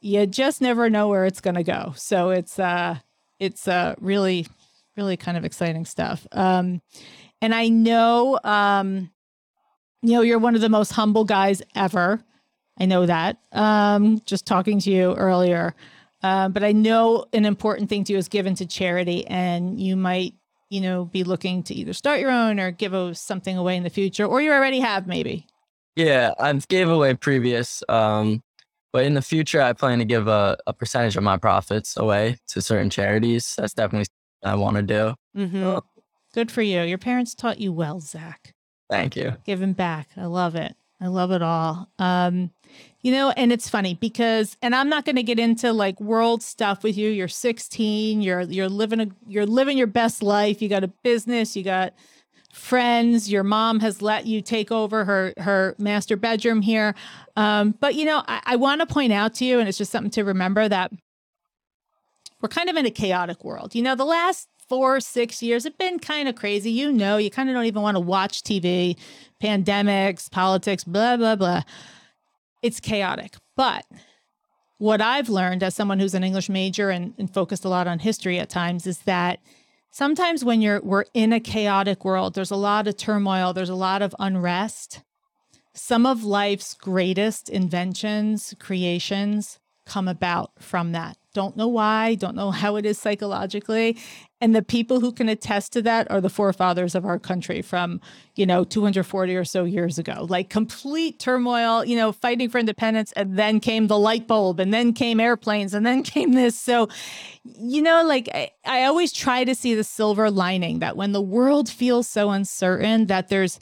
you 0.00 0.26
just 0.26 0.60
never 0.60 0.90
know 0.90 1.08
where 1.08 1.24
it's 1.26 1.40
going 1.40 1.54
to 1.54 1.62
go. 1.62 1.92
So 1.96 2.30
it's, 2.30 2.58
uh, 2.58 2.96
it's 3.42 3.66
uh, 3.66 3.96
really, 4.00 4.46
really 4.96 5.16
kind 5.16 5.36
of 5.36 5.44
exciting 5.44 5.84
stuff. 5.84 6.26
Um, 6.30 6.80
and 7.40 7.52
I 7.52 7.68
know, 7.68 8.38
um, 8.44 9.10
you 10.00 10.12
know, 10.12 10.22
you're 10.22 10.38
one 10.38 10.54
of 10.54 10.60
the 10.60 10.68
most 10.68 10.92
humble 10.92 11.24
guys 11.24 11.60
ever. 11.74 12.22
I 12.78 12.86
know 12.86 13.04
that. 13.04 13.38
Um, 13.50 14.20
just 14.24 14.46
talking 14.46 14.78
to 14.78 14.90
you 14.90 15.14
earlier, 15.14 15.74
um, 16.22 16.52
but 16.52 16.62
I 16.62 16.70
know 16.70 17.26
an 17.32 17.44
important 17.44 17.88
thing 17.88 18.04
to 18.04 18.12
you 18.12 18.18
is 18.18 18.28
given 18.28 18.54
to 18.54 18.66
charity, 18.66 19.26
and 19.26 19.80
you 19.80 19.96
might, 19.96 20.34
you 20.70 20.80
know, 20.80 21.04
be 21.06 21.24
looking 21.24 21.64
to 21.64 21.74
either 21.74 21.92
start 21.92 22.20
your 22.20 22.30
own 22.30 22.60
or 22.60 22.70
give 22.70 22.94
a, 22.94 23.12
something 23.12 23.58
away 23.58 23.76
in 23.76 23.82
the 23.82 23.90
future, 23.90 24.24
or 24.24 24.40
you 24.40 24.52
already 24.52 24.78
have 24.78 25.08
maybe. 25.08 25.46
Yeah, 25.96 26.32
I've 26.38 26.66
gave 26.68 26.88
away 26.88 27.14
previous, 27.14 27.82
um, 27.88 28.42
but 28.92 29.04
in 29.04 29.14
the 29.14 29.22
future, 29.22 29.60
I 29.60 29.72
plan 29.72 29.98
to 29.98 30.04
give 30.04 30.28
a, 30.28 30.56
a 30.66 30.72
percentage 30.72 31.16
of 31.16 31.22
my 31.22 31.36
profits 31.36 31.96
away 31.96 32.36
to 32.48 32.60
certain 32.60 32.90
charities. 32.90 33.54
That's 33.56 33.74
definitely 33.74 34.06
something 34.42 34.58
I 34.58 34.62
want 34.62 34.76
to 34.76 34.82
do. 34.82 35.14
Mm-hmm. 35.36 35.78
Good 36.34 36.50
for 36.50 36.62
you. 36.62 36.82
Your 36.82 36.98
parents 36.98 37.34
taught 37.34 37.60
you 37.60 37.72
well, 37.72 38.00
Zack. 38.00 38.54
Thank 38.90 39.16
you. 39.16 39.36
giving 39.44 39.72
back. 39.72 40.08
I 40.16 40.26
love 40.26 40.54
it. 40.54 40.76
I 41.00 41.08
love 41.08 41.32
it 41.32 41.42
all. 41.42 41.88
Um, 41.98 42.50
you 43.00 43.10
know, 43.10 43.30
and 43.30 43.52
it's 43.52 43.68
funny 43.68 43.94
because, 43.94 44.56
and 44.62 44.74
I'm 44.74 44.88
not 44.88 45.04
going 45.04 45.16
to 45.16 45.22
get 45.22 45.38
into 45.38 45.72
like 45.72 46.00
world 46.00 46.42
stuff 46.42 46.84
with 46.84 46.96
you. 46.96 47.10
You're 47.10 47.26
16. 47.26 48.22
You're 48.22 48.42
you're 48.42 48.68
living 48.68 49.00
a 49.00 49.08
you're 49.26 49.46
living 49.46 49.76
your 49.76 49.88
best 49.88 50.22
life. 50.22 50.62
You 50.62 50.68
got 50.68 50.84
a 50.84 50.88
business. 50.88 51.56
You 51.56 51.64
got 51.64 51.94
friends. 52.52 53.32
Your 53.32 53.42
mom 53.42 53.80
has 53.80 54.00
let 54.00 54.26
you 54.26 54.40
take 54.40 54.70
over 54.70 55.04
her 55.04 55.32
her 55.38 55.74
master 55.78 56.16
bedroom 56.16 56.62
here. 56.62 56.94
Um, 57.34 57.74
but 57.80 57.94
you 57.94 58.04
know, 58.04 58.22
I, 58.28 58.40
I 58.44 58.56
want 58.56 58.80
to 58.80 58.86
point 58.86 59.12
out 59.12 59.34
to 59.36 59.44
you, 59.44 59.58
and 59.58 59.68
it's 59.68 59.78
just 59.78 59.90
something 59.90 60.10
to 60.12 60.22
remember 60.22 60.68
that 60.68 60.92
we're 62.40 62.48
kind 62.48 62.68
of 62.68 62.76
in 62.76 62.86
a 62.86 62.90
chaotic 62.90 63.44
world. 63.44 63.74
You 63.74 63.82
know, 63.82 63.94
the 63.94 64.04
last 64.04 64.48
four, 64.68 65.00
six 65.00 65.42
years 65.42 65.64
have 65.64 65.78
been 65.78 65.98
kind 65.98 66.28
of 66.28 66.34
crazy. 66.34 66.70
You 66.70 66.92
know, 66.92 67.16
you 67.16 67.30
kind 67.30 67.48
of 67.48 67.54
don't 67.54 67.64
even 67.64 67.82
want 67.82 67.96
to 67.96 68.00
watch 68.00 68.42
TV, 68.42 68.96
pandemics, 69.42 70.30
politics, 70.30 70.84
blah, 70.84 71.16
blah, 71.16 71.36
blah. 71.36 71.62
It's 72.62 72.80
chaotic. 72.80 73.34
But 73.56 73.84
what 74.78 75.00
I've 75.00 75.28
learned 75.28 75.62
as 75.62 75.74
someone 75.74 76.00
who's 76.00 76.14
an 76.14 76.24
English 76.24 76.48
major 76.48 76.90
and, 76.90 77.14
and 77.18 77.32
focused 77.32 77.64
a 77.64 77.68
lot 77.68 77.86
on 77.86 77.98
history 77.98 78.38
at 78.38 78.48
times 78.48 78.86
is 78.86 78.98
that 79.00 79.38
sometimes 79.92 80.44
when 80.44 80.60
you're 80.60 80.80
we're 80.82 81.04
in 81.14 81.32
a 81.32 81.38
chaotic 81.38 82.04
world, 82.04 82.34
there's 82.34 82.50
a 82.50 82.56
lot 82.56 82.88
of 82.88 82.96
turmoil, 82.96 83.52
there's 83.52 83.68
a 83.68 83.76
lot 83.76 84.02
of 84.02 84.16
unrest. 84.18 85.02
Some 85.74 86.04
of 86.04 86.24
life's 86.24 86.74
greatest 86.74 87.48
inventions, 87.48 88.54
creations 88.58 89.60
come 89.86 90.08
about 90.08 90.50
from 90.58 90.92
that. 90.92 91.16
Don't 91.34 91.56
know 91.56 91.68
why, 91.68 92.14
don't 92.14 92.36
know 92.36 92.50
how 92.50 92.76
it 92.76 92.84
is 92.84 92.98
psychologically. 92.98 93.96
And 94.42 94.56
the 94.56 94.62
people 94.62 95.00
who 95.00 95.12
can 95.12 95.28
attest 95.28 95.72
to 95.74 95.82
that 95.82 96.10
are 96.10 96.20
the 96.20 96.28
forefathers 96.28 96.94
of 96.94 97.04
our 97.04 97.18
country 97.18 97.62
from, 97.62 98.00
you 98.34 98.44
know, 98.44 98.64
240 98.64 99.36
or 99.36 99.44
so 99.44 99.64
years 99.64 99.98
ago. 99.98 100.26
Like 100.28 100.50
complete 100.50 101.20
turmoil, 101.20 101.84
you 101.84 101.96
know, 101.96 102.10
fighting 102.10 102.48
for 102.48 102.58
independence. 102.58 103.12
And 103.12 103.38
then 103.38 103.60
came 103.60 103.86
the 103.86 103.98
light 103.98 104.26
bulb, 104.26 104.58
and 104.58 104.74
then 104.74 104.92
came 104.92 105.20
airplanes, 105.20 105.74
and 105.74 105.86
then 105.86 106.02
came 106.14 106.32
this. 106.32 106.58
So, 106.58 106.88
you 107.44 107.80
know, 107.82 108.04
like 108.04 108.28
I, 108.34 108.50
I 108.64 108.84
always 108.84 109.12
try 109.12 109.44
to 109.44 109.54
see 109.54 109.74
the 109.74 109.84
silver 109.84 110.30
lining 110.30 110.80
that 110.80 110.96
when 110.96 111.12
the 111.12 111.22
world 111.22 111.68
feels 111.68 112.08
so 112.08 112.30
uncertain, 112.30 113.06
that 113.06 113.28
there's 113.28 113.58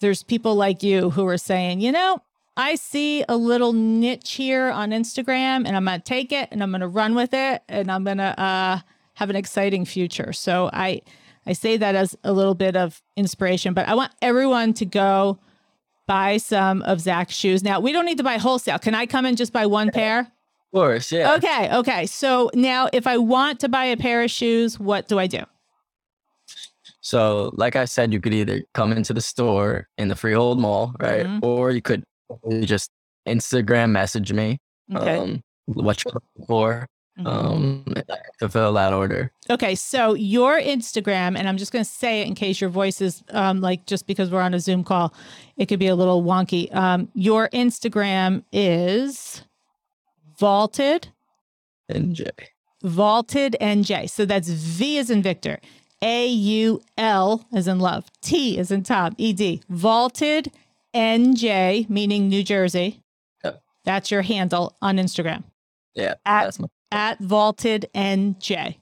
there's 0.00 0.22
people 0.22 0.54
like 0.54 0.82
you 0.82 1.10
who 1.10 1.26
are 1.26 1.38
saying, 1.38 1.80
you 1.80 1.92
know, 1.92 2.22
I 2.60 2.74
see 2.74 3.24
a 3.28 3.36
little 3.36 3.72
niche 3.72 4.32
here 4.32 4.70
on 4.70 4.90
Instagram 4.90 5.66
and 5.66 5.76
I'm 5.76 5.84
going 5.84 5.98
to 5.98 6.04
take 6.04 6.30
it 6.30 6.48
and 6.52 6.62
I'm 6.62 6.70
going 6.70 6.82
to 6.82 6.88
run 6.88 7.14
with 7.14 7.32
it 7.32 7.62
and 7.68 7.90
I'm 7.90 8.04
going 8.04 8.18
to 8.18 8.38
uh, 8.40 8.80
have 9.14 9.30
an 9.30 9.36
exciting 9.36 9.84
future. 9.84 10.32
So 10.32 10.70
I 10.72 11.00
I 11.46 11.54
say 11.54 11.78
that 11.78 11.94
as 11.94 12.14
a 12.22 12.32
little 12.32 12.54
bit 12.54 12.76
of 12.76 13.02
inspiration, 13.16 13.72
but 13.72 13.88
I 13.88 13.94
want 13.94 14.12
everyone 14.20 14.74
to 14.74 14.84
go 14.84 15.38
buy 16.06 16.36
some 16.36 16.82
of 16.82 17.00
Zack's 17.00 17.34
shoes. 17.34 17.62
Now, 17.62 17.80
we 17.80 17.92
don't 17.92 18.04
need 18.04 18.18
to 18.18 18.24
buy 18.24 18.36
wholesale. 18.36 18.78
Can 18.78 18.94
I 18.94 19.06
come 19.06 19.24
and 19.24 19.38
just 19.38 19.52
buy 19.52 19.64
one 19.64 19.90
pair? 19.90 20.20
Of 20.20 20.26
course, 20.72 21.10
yeah. 21.10 21.34
Okay, 21.34 21.74
okay. 21.74 22.06
So 22.06 22.50
now 22.52 22.88
if 22.92 23.06
I 23.06 23.16
want 23.16 23.58
to 23.60 23.68
buy 23.68 23.86
a 23.86 23.96
pair 23.96 24.22
of 24.22 24.30
shoes, 24.30 24.78
what 24.78 25.08
do 25.08 25.18
I 25.18 25.26
do? 25.26 25.42
So, 27.00 27.50
like 27.54 27.76
I 27.76 27.86
said, 27.86 28.12
you 28.12 28.20
could 28.20 28.34
either 28.34 28.62
come 28.74 28.92
into 28.92 29.14
the 29.14 29.22
store 29.22 29.88
in 29.96 30.08
the 30.08 30.16
Freehold 30.16 30.60
Mall, 30.60 30.94
right? 31.00 31.24
Mhm. 31.24 31.42
Or 31.42 31.70
you 31.70 31.80
could 31.80 32.04
just 32.62 32.90
Instagram 33.28 33.90
message 33.90 34.32
me 34.32 34.58
Okay. 34.94 35.16
um, 35.18 35.42
what 35.66 36.04
you're 36.04 36.12
looking 36.14 36.46
for 36.46 36.86
Mhm. 37.18 37.26
um, 37.26 37.84
to 38.38 38.48
fill 38.48 38.72
that 38.74 38.92
order. 38.92 39.30
Okay, 39.50 39.74
so 39.74 40.14
your 40.14 40.58
Instagram, 40.60 41.36
and 41.36 41.48
I'm 41.48 41.56
just 41.58 41.70
going 41.72 41.84
to 41.84 41.90
say 41.90 42.22
it 42.22 42.26
in 42.28 42.34
case 42.34 42.60
your 42.60 42.70
voice 42.70 43.00
is 43.00 43.22
um, 43.30 43.60
like 43.60 43.84
just 43.86 44.06
because 44.06 44.30
we're 44.30 44.40
on 44.40 44.54
a 44.54 44.60
Zoom 44.60 44.84
call, 44.84 45.12
it 45.56 45.66
could 45.66 45.78
be 45.80 45.88
a 45.88 45.94
little 45.94 46.22
wonky. 46.22 46.74
Um, 46.74 47.08
your 47.14 47.48
Instagram 47.50 48.44
is 48.52 49.42
vaulted, 50.38 51.08
And 51.88 52.14
J. 52.14 52.26
vaulted 52.82 53.56
NJ. 53.60 54.08
So 54.08 54.24
that's 54.24 54.48
V 54.48 54.98
as 54.98 55.10
in 55.10 55.20
Victor, 55.22 55.58
A 56.02 56.26
U 56.28 56.80
L 56.96 57.44
as 57.52 57.68
in 57.68 57.80
love, 57.80 58.10
T 58.22 58.58
as 58.58 58.70
in 58.70 58.82
Tom, 58.82 59.14
E 59.18 59.32
D, 59.32 59.60
vaulted 59.68 60.50
NJ, 60.94 61.88
meaning 61.88 62.28
New 62.28 62.42
Jersey. 62.42 63.02
Yep. 63.44 63.62
That's 63.84 64.10
your 64.10 64.22
handle 64.22 64.76
on 64.82 64.96
Instagram 64.96 65.44
Yeah, 65.94 66.14
At- 66.24 66.58
my 66.58 66.68
at 66.92 67.18
vaulted 67.20 67.86
NJ. 67.94 68.76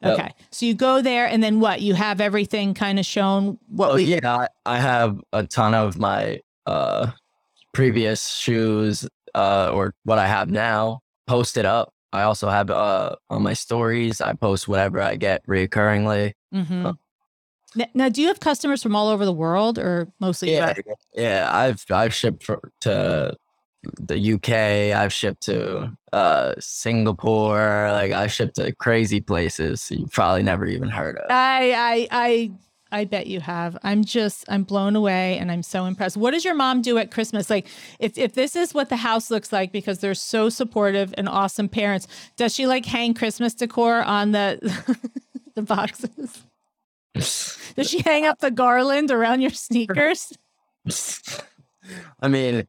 Yep. 0.00 0.18
Okay. 0.18 0.32
So 0.52 0.64
you 0.66 0.74
go 0.74 1.02
there 1.02 1.26
and 1.26 1.42
then 1.42 1.58
what? 1.58 1.80
You 1.80 1.94
have 1.94 2.20
everything 2.20 2.72
kind 2.72 3.00
of 3.00 3.06
shown 3.06 3.58
what 3.68 3.90
Oh 3.90 3.94
we 3.96 4.04
yeah, 4.04 4.32
I, 4.32 4.48
I 4.64 4.78
have 4.78 5.20
a 5.32 5.44
ton 5.44 5.74
of 5.74 5.98
my 5.98 6.40
uh 6.66 7.10
previous 7.74 8.28
shoes 8.28 9.08
uh, 9.34 9.70
or 9.72 9.94
what 10.04 10.18
I 10.18 10.26
have 10.26 10.50
now, 10.50 11.00
posted 11.26 11.64
up. 11.64 11.92
I 12.12 12.22
also 12.22 12.48
have 12.48 12.70
uh, 12.70 13.14
on 13.28 13.42
my 13.42 13.52
stories. 13.52 14.20
I 14.20 14.32
post 14.32 14.66
whatever 14.66 15.00
I 15.00 15.16
get 15.16 15.46
reoccurringly. 15.46 16.32
Mm-hmm. 16.54 16.86
Uh, 16.86 16.92
now, 17.94 18.08
do 18.08 18.20
you 18.22 18.28
have 18.28 18.40
customers 18.40 18.82
from 18.82 18.96
all 18.96 19.08
over 19.08 19.24
the 19.24 19.32
world, 19.32 19.78
or 19.78 20.08
mostly? 20.20 20.52
Yeah, 20.52 20.74
yeah. 21.14 21.48
I've 21.50 21.84
I've 21.90 22.14
shipped 22.14 22.44
for, 22.44 22.72
to 22.80 23.36
the 23.82 24.34
UK. 24.34 24.96
I've 24.98 25.12
shipped 25.12 25.42
to 25.42 25.96
uh, 26.12 26.54
Singapore. 26.58 27.90
Like 27.92 28.12
I 28.12 28.26
shipped 28.26 28.56
to 28.56 28.72
crazy 28.74 29.20
places 29.20 29.90
you 29.90 30.06
probably 30.10 30.42
never 30.42 30.66
even 30.66 30.88
heard 30.88 31.16
of. 31.18 31.30
I 31.30 31.72
I 31.72 32.08
I 32.10 32.50
I 32.90 33.04
bet 33.04 33.26
you 33.26 33.40
have. 33.40 33.76
I'm 33.82 34.04
just 34.04 34.44
I'm 34.48 34.62
blown 34.62 34.96
away 34.96 35.38
and 35.38 35.50
I'm 35.52 35.62
so 35.62 35.84
impressed. 35.84 36.16
What 36.16 36.32
does 36.32 36.44
your 36.44 36.54
mom 36.54 36.82
do 36.82 36.98
at 36.98 37.10
Christmas? 37.10 37.50
Like 37.50 37.66
if 37.98 38.16
if 38.16 38.34
this 38.34 38.56
is 38.56 38.74
what 38.74 38.88
the 38.88 38.96
house 38.96 39.30
looks 39.30 39.52
like 39.52 39.72
because 39.72 39.98
they're 39.98 40.14
so 40.14 40.48
supportive 40.48 41.14
and 41.18 41.28
awesome 41.28 41.68
parents, 41.68 42.08
does 42.36 42.54
she 42.54 42.66
like 42.66 42.86
hang 42.86 43.14
Christmas 43.14 43.54
decor 43.54 44.02
on 44.02 44.32
the 44.32 44.58
the 45.54 45.62
boxes? 45.62 46.44
Does 47.14 47.88
she 47.88 48.00
hang 48.00 48.26
up 48.26 48.40
the 48.40 48.50
garland 48.50 49.10
around 49.10 49.40
your 49.40 49.50
sneakers? 49.50 50.32
I 52.20 52.28
mean, 52.28 52.66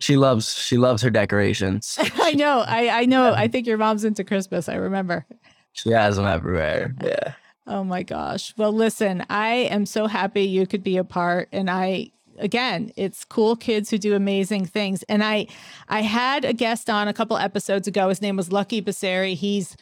she 0.00 0.16
loves 0.16 0.54
she 0.54 0.76
loves 0.76 1.02
her 1.02 1.10
decorations. 1.10 1.98
I 2.16 2.32
know. 2.32 2.64
I 2.66 2.88
I 2.88 3.04
know. 3.06 3.32
I 3.32 3.48
think 3.48 3.66
your 3.66 3.78
mom's 3.78 4.04
into 4.04 4.24
Christmas. 4.24 4.68
I 4.68 4.74
remember. 4.74 5.26
She 5.72 5.90
has 5.90 6.16
them 6.16 6.26
everywhere. 6.26 6.94
Yeah. 7.02 7.34
Oh 7.66 7.84
my 7.84 8.02
gosh. 8.02 8.52
Well, 8.56 8.72
listen, 8.72 9.24
I 9.30 9.54
am 9.70 9.86
so 9.86 10.06
happy 10.06 10.42
you 10.42 10.66
could 10.66 10.82
be 10.82 10.96
a 10.96 11.04
part 11.04 11.48
and 11.52 11.70
I 11.70 12.10
again, 12.38 12.90
it's 12.96 13.24
cool 13.24 13.54
kids 13.54 13.90
who 13.90 13.98
do 13.98 14.14
amazing 14.14 14.66
things. 14.66 15.02
And 15.04 15.22
I 15.22 15.46
I 15.88 16.02
had 16.02 16.44
a 16.44 16.52
guest 16.52 16.90
on 16.90 17.08
a 17.08 17.12
couple 17.12 17.36
episodes 17.36 17.86
ago. 17.86 18.08
His 18.08 18.22
name 18.22 18.36
was 18.36 18.52
Lucky 18.52 18.82
Basseri. 18.82 19.34
He's 19.34 19.76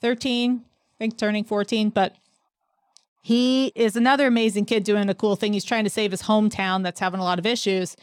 13, 0.00 0.62
I 0.64 0.98
think 0.98 1.18
turning 1.18 1.44
14, 1.44 1.90
but 1.90 2.14
he 3.20 3.66
is 3.74 3.96
another 3.96 4.26
amazing 4.26 4.64
kid 4.64 4.84
doing 4.84 5.08
a 5.08 5.14
cool 5.14 5.36
thing. 5.36 5.52
He's 5.52 5.64
trying 5.64 5.84
to 5.84 5.90
save 5.90 6.10
his 6.10 6.22
hometown 6.22 6.82
that's 6.82 7.00
having 7.00 7.20
a 7.20 7.24
lot 7.24 7.38
of 7.38 7.46
issues. 7.46 7.96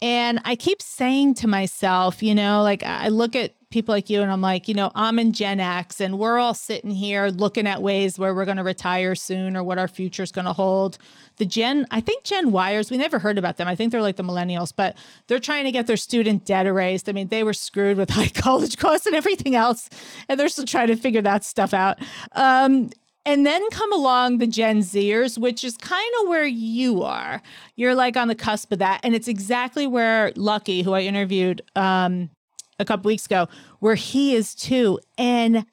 And 0.00 0.40
I 0.44 0.54
keep 0.54 0.80
saying 0.80 1.34
to 1.34 1.48
myself, 1.48 2.22
you 2.22 2.34
know, 2.34 2.62
like 2.62 2.82
I 2.84 3.08
look 3.08 3.34
at 3.34 3.54
people 3.70 3.94
like 3.94 4.08
you 4.08 4.22
and 4.22 4.30
I'm 4.30 4.40
like, 4.40 4.66
you 4.66 4.74
know, 4.74 4.90
I'm 4.94 5.18
in 5.18 5.32
Gen 5.32 5.60
X 5.60 6.00
and 6.00 6.18
we're 6.18 6.38
all 6.38 6.54
sitting 6.54 6.90
here 6.90 7.28
looking 7.28 7.66
at 7.66 7.82
ways 7.82 8.18
where 8.18 8.34
we're 8.34 8.46
going 8.46 8.56
to 8.56 8.62
retire 8.62 9.14
soon 9.14 9.56
or 9.56 9.62
what 9.62 9.76
our 9.76 9.88
future 9.88 10.22
is 10.22 10.32
going 10.32 10.46
to 10.46 10.52
hold. 10.52 10.96
The 11.36 11.44
Gen, 11.44 11.86
I 11.90 12.00
think 12.00 12.24
Gen 12.24 12.50
Wires, 12.50 12.90
we 12.90 12.96
never 12.96 13.18
heard 13.18 13.36
about 13.36 13.58
them. 13.58 13.68
I 13.68 13.74
think 13.74 13.92
they're 13.92 14.00
like 14.00 14.16
the 14.16 14.22
millennials, 14.22 14.72
but 14.74 14.96
they're 15.26 15.38
trying 15.38 15.64
to 15.64 15.72
get 15.72 15.86
their 15.86 15.98
student 15.98 16.46
debt 16.46 16.66
erased. 16.66 17.08
I 17.08 17.12
mean, 17.12 17.28
they 17.28 17.44
were 17.44 17.52
screwed 17.52 17.98
with 17.98 18.10
high 18.10 18.28
college 18.28 18.78
costs 18.78 19.06
and 19.06 19.14
everything 19.14 19.54
else, 19.54 19.90
and 20.28 20.40
they're 20.40 20.48
still 20.48 20.64
trying 20.64 20.88
to 20.88 20.96
figure 20.96 21.22
that 21.22 21.44
stuff 21.44 21.74
out. 21.74 21.98
Um, 22.32 22.90
and 23.28 23.44
then 23.44 23.62
come 23.68 23.92
along 23.92 24.38
the 24.38 24.46
Gen 24.46 24.78
Zers, 24.78 25.36
which 25.36 25.62
is 25.62 25.76
kind 25.76 26.10
of 26.22 26.28
where 26.28 26.46
you 26.46 27.02
are. 27.02 27.42
You're 27.76 27.94
like 27.94 28.16
on 28.16 28.26
the 28.26 28.34
cusp 28.34 28.72
of 28.72 28.78
that. 28.78 29.00
And 29.02 29.14
it's 29.14 29.28
exactly 29.28 29.86
where 29.86 30.32
Lucky, 30.34 30.80
who 30.80 30.94
I 30.94 31.02
interviewed 31.02 31.60
um, 31.76 32.30
a 32.78 32.86
couple 32.86 33.10
weeks 33.10 33.26
ago, 33.26 33.46
where 33.80 33.96
he 33.96 34.34
is 34.34 34.54
too. 34.54 34.98
And 35.18 35.66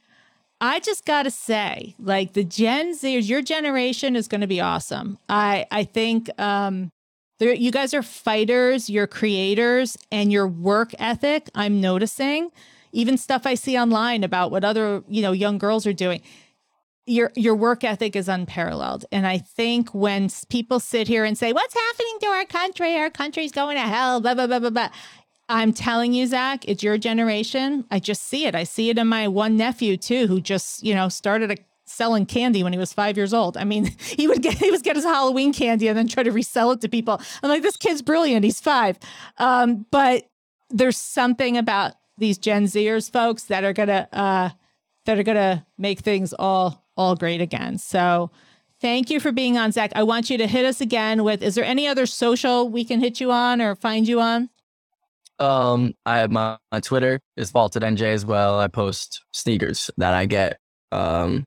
I 0.60 0.82
just 0.82 1.06
got 1.06 1.24
to 1.24 1.32
say, 1.32 1.96
like 1.98 2.34
the 2.34 2.44
Gen 2.44 2.92
Zers, 2.92 3.30
your 3.30 3.42
generation 3.42 4.18
is 4.18 4.28
going 4.28 4.42
to 4.42 4.48
be 4.48 4.60
awesome. 4.60 5.18
I, 5.30 5.66
I 5.72 5.86
think 5.86 6.30
um, 6.38 6.92
you 7.40 7.72
guys 7.72 7.94
are 7.94 8.04
fighters, 8.04 8.90
you're 8.90 9.08
creators, 9.08 9.98
and 10.12 10.30
your 10.30 10.46
work 10.46 10.92
ethic, 11.00 11.50
I'm 11.56 11.80
noticing. 11.80 12.50
Even 12.92 13.18
stuff 13.18 13.46
I 13.46 13.56
see 13.56 13.78
online 13.78 14.26
about 14.26 14.52
what 14.52 14.66
other, 14.66 15.04
you 15.08 15.22
know, 15.22 15.32
young 15.32 15.58
girls 15.58 15.88
are 15.88 15.94
doing 15.94 16.22
your 17.06 17.32
your 17.36 17.56
work 17.56 17.84
ethic 17.84 18.16
is 18.16 18.28
unparalleled. 18.28 19.06
And 19.12 19.28
i 19.28 19.38
think 19.38 19.94
when 19.94 20.30
people 20.50 20.80
sit 20.80 21.08
here 21.08 21.24
and 21.24 21.38
say 21.38 21.54
what's 21.54 21.74
happening 21.74 22.18
to 22.22 22.28
our 22.28 22.46
country? 22.46 22.96
Our 22.96 23.10
country's 23.10 23.52
going 23.52 23.78
to 23.78 23.84
hell 23.84 24.22
blah 24.22 24.34
blah 24.34 24.48
blah 24.48 24.60
blah 24.60 24.70
blah. 24.70 24.90
I'm 25.48 25.74
telling 25.74 26.14
you 26.14 26.26
zack 26.26 26.66
it's 26.68 26.82
your 26.84 26.98
generation. 26.98 27.86
I 27.92 28.00
just 28.00 28.24
see 28.24 28.46
it. 28.46 28.56
I 28.56 28.64
see 28.64 28.90
it 28.90 28.98
in 28.98 29.08
my 29.08 29.28
one 29.28 29.58
nephew 29.58 29.98
too 29.98 30.28
who 30.28 30.42
just 30.42 30.84
you 30.84 30.96
know 30.96 31.10
started 31.10 31.52
a, 31.52 31.58
selling 31.88 32.26
candy 32.26 32.64
when 32.64 32.74
he 32.74 32.80
was 32.80 32.92
five 32.94 33.16
years 33.16 33.34
old. 33.34 33.58
I 33.58 33.64
mean 33.64 33.86
he 34.00 34.28
would 34.28 34.42
get 34.42 34.56
he 34.56 34.72
would 34.72 34.84
get 34.84 34.96
his 34.96 35.06
halloween 35.06 35.54
candy 35.54 35.88
and 35.88 35.98
then 35.98 36.08
try 36.08 36.24
to 36.24 36.32
resell 36.32 36.72
it 36.72 36.82
to 36.82 36.90
people. 36.90 37.22
I'm 37.44 37.50
like 37.50 37.62
this 37.62 37.78
kid's 37.78 38.02
brilliant. 38.02 38.44
He's 38.44 38.60
five. 38.60 38.98
Um, 39.38 39.86
but 39.92 40.28
there's 40.72 40.98
something 40.98 41.58
about 41.58 41.94
these 42.18 42.38
gen 42.38 42.64
zers 42.66 43.12
folks 43.12 43.44
that 43.44 43.64
are 43.64 43.74
gonna 43.74 44.08
uh, 44.12 44.50
that 45.06 45.20
are 45.20 45.24
gonna 45.24 45.66
make 45.78 46.00
things 46.00 46.34
all 46.34 46.85
all 46.98 47.16
great 47.16 47.42
again. 47.42 47.78
So 47.78 48.32
thank 48.82 49.10
you 49.10 49.20
for 49.20 49.32
being 49.32 49.58
on, 49.58 49.72
Zack. 49.72 49.92
I 49.96 50.04
want 50.04 50.30
you 50.30 50.38
to 50.38 50.48
hit 50.48 50.66
us 50.66 50.82
again 50.82 51.24
with 51.24 51.42
is 51.42 51.56
there 51.56 51.66
any 51.66 51.88
other 51.88 52.06
social 52.06 52.70
we 52.70 52.86
can 52.86 53.00
hit 53.00 53.20
you 53.20 53.32
on 53.32 53.62
or 53.62 53.76
find 53.76 54.08
you 54.08 54.22
on? 54.22 54.50
Um, 55.40 55.94
I 56.06 56.20
have 56.20 56.32
my, 56.32 56.58
my 56.72 56.80
Twitter 56.80 57.20
is 57.36 57.52
vaulted 57.52 57.84
NJ 57.84 58.14
as 58.14 58.26
well. 58.26 58.60
I 58.60 58.68
post 58.68 59.22
sneakers 59.34 59.92
that 59.98 60.14
I 60.14 60.26
get. 60.26 60.60
Um, 60.92 61.44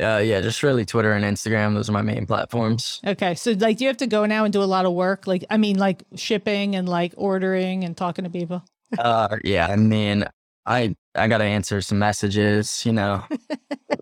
uh, 0.00 0.18
yeah, 0.24 0.40
just 0.40 0.62
really 0.62 0.84
Twitter 0.84 1.12
and 1.12 1.24
Instagram. 1.24 1.74
Those 1.74 1.88
are 1.88 1.92
my 1.92 2.02
main 2.02 2.26
platforms. 2.26 3.00
Okay. 3.06 3.34
So 3.34 3.52
like, 3.52 3.76
do 3.76 3.84
you 3.84 3.88
have 3.88 3.98
to 3.98 4.06
go 4.06 4.24
now 4.26 4.44
and 4.44 4.52
do 4.52 4.62
a 4.62 4.64
lot 4.64 4.86
of 4.86 4.92
work? 4.92 5.26
Like, 5.26 5.44
I 5.50 5.56
mean, 5.56 5.78
like 5.78 6.02
shipping 6.16 6.74
and 6.74 6.88
like 6.88 7.12
ordering 7.16 7.84
and 7.84 7.96
talking 7.96 8.24
to 8.24 8.30
people? 8.30 8.64
uh, 8.98 9.36
yeah. 9.44 9.66
I 9.66 9.76
mean, 9.76 10.24
I 10.70 10.94
I 11.16 11.26
gotta 11.26 11.44
answer 11.44 11.80
some 11.80 11.98
messages, 11.98 12.86
you 12.86 12.92
know. 12.92 13.24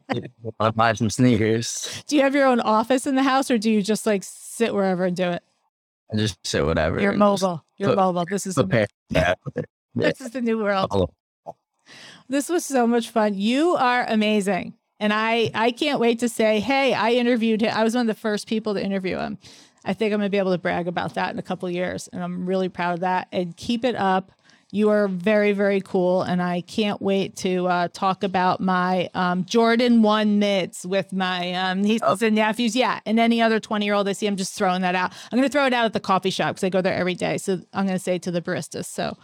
to 0.12 0.72
buy 0.72 0.92
some 0.92 1.10
sneakers. 1.10 2.02
Do 2.06 2.16
you 2.16 2.22
have 2.22 2.34
your 2.34 2.46
own 2.46 2.60
office 2.60 3.06
in 3.06 3.14
the 3.14 3.22
house, 3.22 3.50
or 3.50 3.58
do 3.58 3.70
you 3.70 3.82
just 3.82 4.06
like 4.06 4.22
sit 4.24 4.74
wherever 4.74 5.04
and 5.04 5.16
do 5.16 5.24
it? 5.24 5.42
I 6.12 6.16
just 6.16 6.38
sit 6.46 6.64
whatever. 6.64 7.00
You're 7.00 7.12
mobile. 7.12 7.64
You're 7.78 7.90
put, 7.90 7.96
mobile. 7.96 8.24
This 8.28 8.46
is 8.46 8.54
prepare. 8.54 8.86
Yeah. 9.10 9.34
this 9.94 10.20
is 10.20 10.30
the 10.30 10.40
new 10.40 10.62
world. 10.62 11.14
This 12.28 12.48
was 12.48 12.66
so 12.66 12.86
much 12.86 13.10
fun. 13.10 13.34
You 13.34 13.76
are 13.76 14.04
amazing. 14.06 14.74
And 15.00 15.12
I 15.12 15.50
I 15.54 15.70
can't 15.70 16.00
wait 16.00 16.18
to 16.20 16.28
say, 16.28 16.60
hey, 16.60 16.92
I 16.92 17.12
interviewed 17.12 17.62
him. 17.62 17.74
I 17.74 17.82
was 17.82 17.94
one 17.94 18.08
of 18.08 18.14
the 18.14 18.20
first 18.20 18.46
people 18.46 18.74
to 18.74 18.84
interview 18.84 19.16
him. 19.18 19.38
I 19.84 19.94
think 19.94 20.12
I'm 20.12 20.20
gonna 20.20 20.28
be 20.28 20.38
able 20.38 20.52
to 20.52 20.58
brag 20.58 20.86
about 20.88 21.14
that 21.14 21.32
in 21.32 21.38
a 21.38 21.42
couple 21.42 21.70
years. 21.70 22.08
And 22.12 22.22
I'm 22.22 22.46
really 22.46 22.68
proud 22.68 22.94
of 22.94 23.00
that. 23.00 23.28
And 23.32 23.56
keep 23.56 23.84
it 23.84 23.96
up. 23.96 24.32
You 24.70 24.90
are 24.90 25.08
very, 25.08 25.52
very 25.52 25.80
cool. 25.80 26.22
And 26.22 26.42
I 26.42 26.60
can't 26.60 27.00
wait 27.00 27.36
to 27.36 27.66
uh, 27.68 27.88
talk 27.88 28.22
about 28.22 28.60
my 28.60 29.08
um, 29.14 29.46
Jordan 29.46 30.02
1 30.02 30.38
mids 30.38 30.84
with 30.84 31.10
my 31.10 31.54
um, 31.54 31.80
nieces 31.80 32.22
oh. 32.22 32.26
and 32.26 32.36
nephews. 32.36 32.76
Yeah. 32.76 33.00
And 33.06 33.18
any 33.18 33.40
other 33.40 33.60
20 33.60 33.84
year 33.86 33.94
old 33.94 34.08
I 34.08 34.12
see, 34.12 34.26
I'm 34.26 34.36
just 34.36 34.54
throwing 34.54 34.82
that 34.82 34.94
out. 34.94 35.12
I'm 35.32 35.38
going 35.38 35.48
to 35.48 35.52
throw 35.52 35.64
it 35.64 35.72
out 35.72 35.86
at 35.86 35.94
the 35.94 36.00
coffee 36.00 36.30
shop 36.30 36.50
because 36.54 36.64
I 36.64 36.68
go 36.68 36.82
there 36.82 36.94
every 36.94 37.14
day. 37.14 37.38
So 37.38 37.60
I'm 37.72 37.86
going 37.86 37.96
to 37.96 38.02
say 38.02 38.18
to 38.18 38.30
the 38.30 38.42
baristas. 38.42 38.84
So 38.84 39.16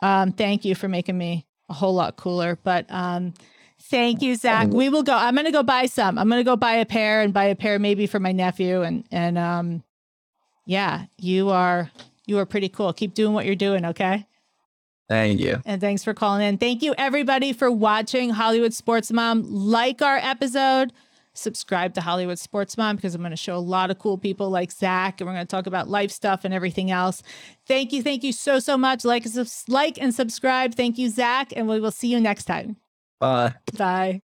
um, 0.00 0.32
thank 0.32 0.64
you 0.64 0.74
for 0.74 0.88
making 0.88 1.16
me 1.16 1.46
a 1.68 1.74
whole 1.74 1.94
lot 1.94 2.16
cooler. 2.16 2.58
But 2.64 2.86
um, 2.88 3.34
thank 3.82 4.20
you, 4.20 4.34
Zack. 4.34 4.68
We 4.68 4.88
will 4.88 5.04
go. 5.04 5.14
I'm 5.14 5.34
going 5.34 5.46
to 5.46 5.52
go 5.52 5.62
buy 5.62 5.86
some. 5.86 6.18
I'm 6.18 6.28
going 6.28 6.40
to 6.40 6.44
go 6.44 6.56
buy 6.56 6.74
a 6.74 6.86
pair 6.86 7.20
and 7.20 7.32
buy 7.32 7.44
a 7.44 7.54
pair 7.54 7.78
maybe 7.78 8.08
for 8.08 8.18
my 8.18 8.32
nephew. 8.32 8.82
And, 8.82 9.04
and 9.12 9.38
um, 9.38 9.84
yeah, 10.66 11.04
you 11.18 11.50
are. 11.50 11.92
You 12.26 12.38
are 12.38 12.46
pretty 12.46 12.68
cool. 12.68 12.92
Keep 12.92 13.14
doing 13.14 13.32
what 13.32 13.46
you're 13.46 13.54
doing, 13.54 13.86
okay? 13.86 14.26
Thank 15.08 15.40
you. 15.40 15.62
And 15.64 15.80
thanks 15.80 16.04
for 16.04 16.12
calling 16.12 16.46
in. 16.46 16.58
Thank 16.58 16.82
you, 16.82 16.94
everybody, 16.98 17.52
for 17.52 17.70
watching 17.70 18.30
Hollywood 18.30 18.74
Sports 18.74 19.10
Mom. 19.10 19.42
Like 19.48 20.02
our 20.02 20.18
episode, 20.18 20.92
subscribe 21.32 21.94
to 21.94 22.02
Hollywood 22.02 22.38
Sports 22.38 22.76
Mom 22.76 22.96
because 22.96 23.14
I'm 23.14 23.22
going 23.22 23.30
to 23.30 23.36
show 23.36 23.56
a 23.56 23.58
lot 23.58 23.90
of 23.90 23.98
cool 23.98 24.18
people 24.18 24.50
like 24.50 24.70
Zack, 24.70 25.20
and 25.20 25.26
we're 25.26 25.34
going 25.34 25.46
to 25.46 25.50
talk 25.50 25.66
about 25.66 25.88
life 25.88 26.10
stuff 26.10 26.44
and 26.44 26.52
everything 26.52 26.90
else. 26.90 27.22
Thank 27.66 27.92
you. 27.92 28.02
Thank 28.02 28.22
you 28.22 28.32
so, 28.32 28.58
so 28.58 28.76
much. 28.76 29.04
Like, 29.04 29.24
like 29.66 29.98
and 29.98 30.14
subscribe. 30.14 30.74
Thank 30.74 30.98
you, 30.98 31.08
Zack, 31.08 31.52
and 31.56 31.68
we 31.68 31.80
will 31.80 31.90
see 31.90 32.08
you 32.08 32.20
next 32.20 32.44
time. 32.44 32.76
Bye. 33.18 33.54
Bye. 33.76 34.20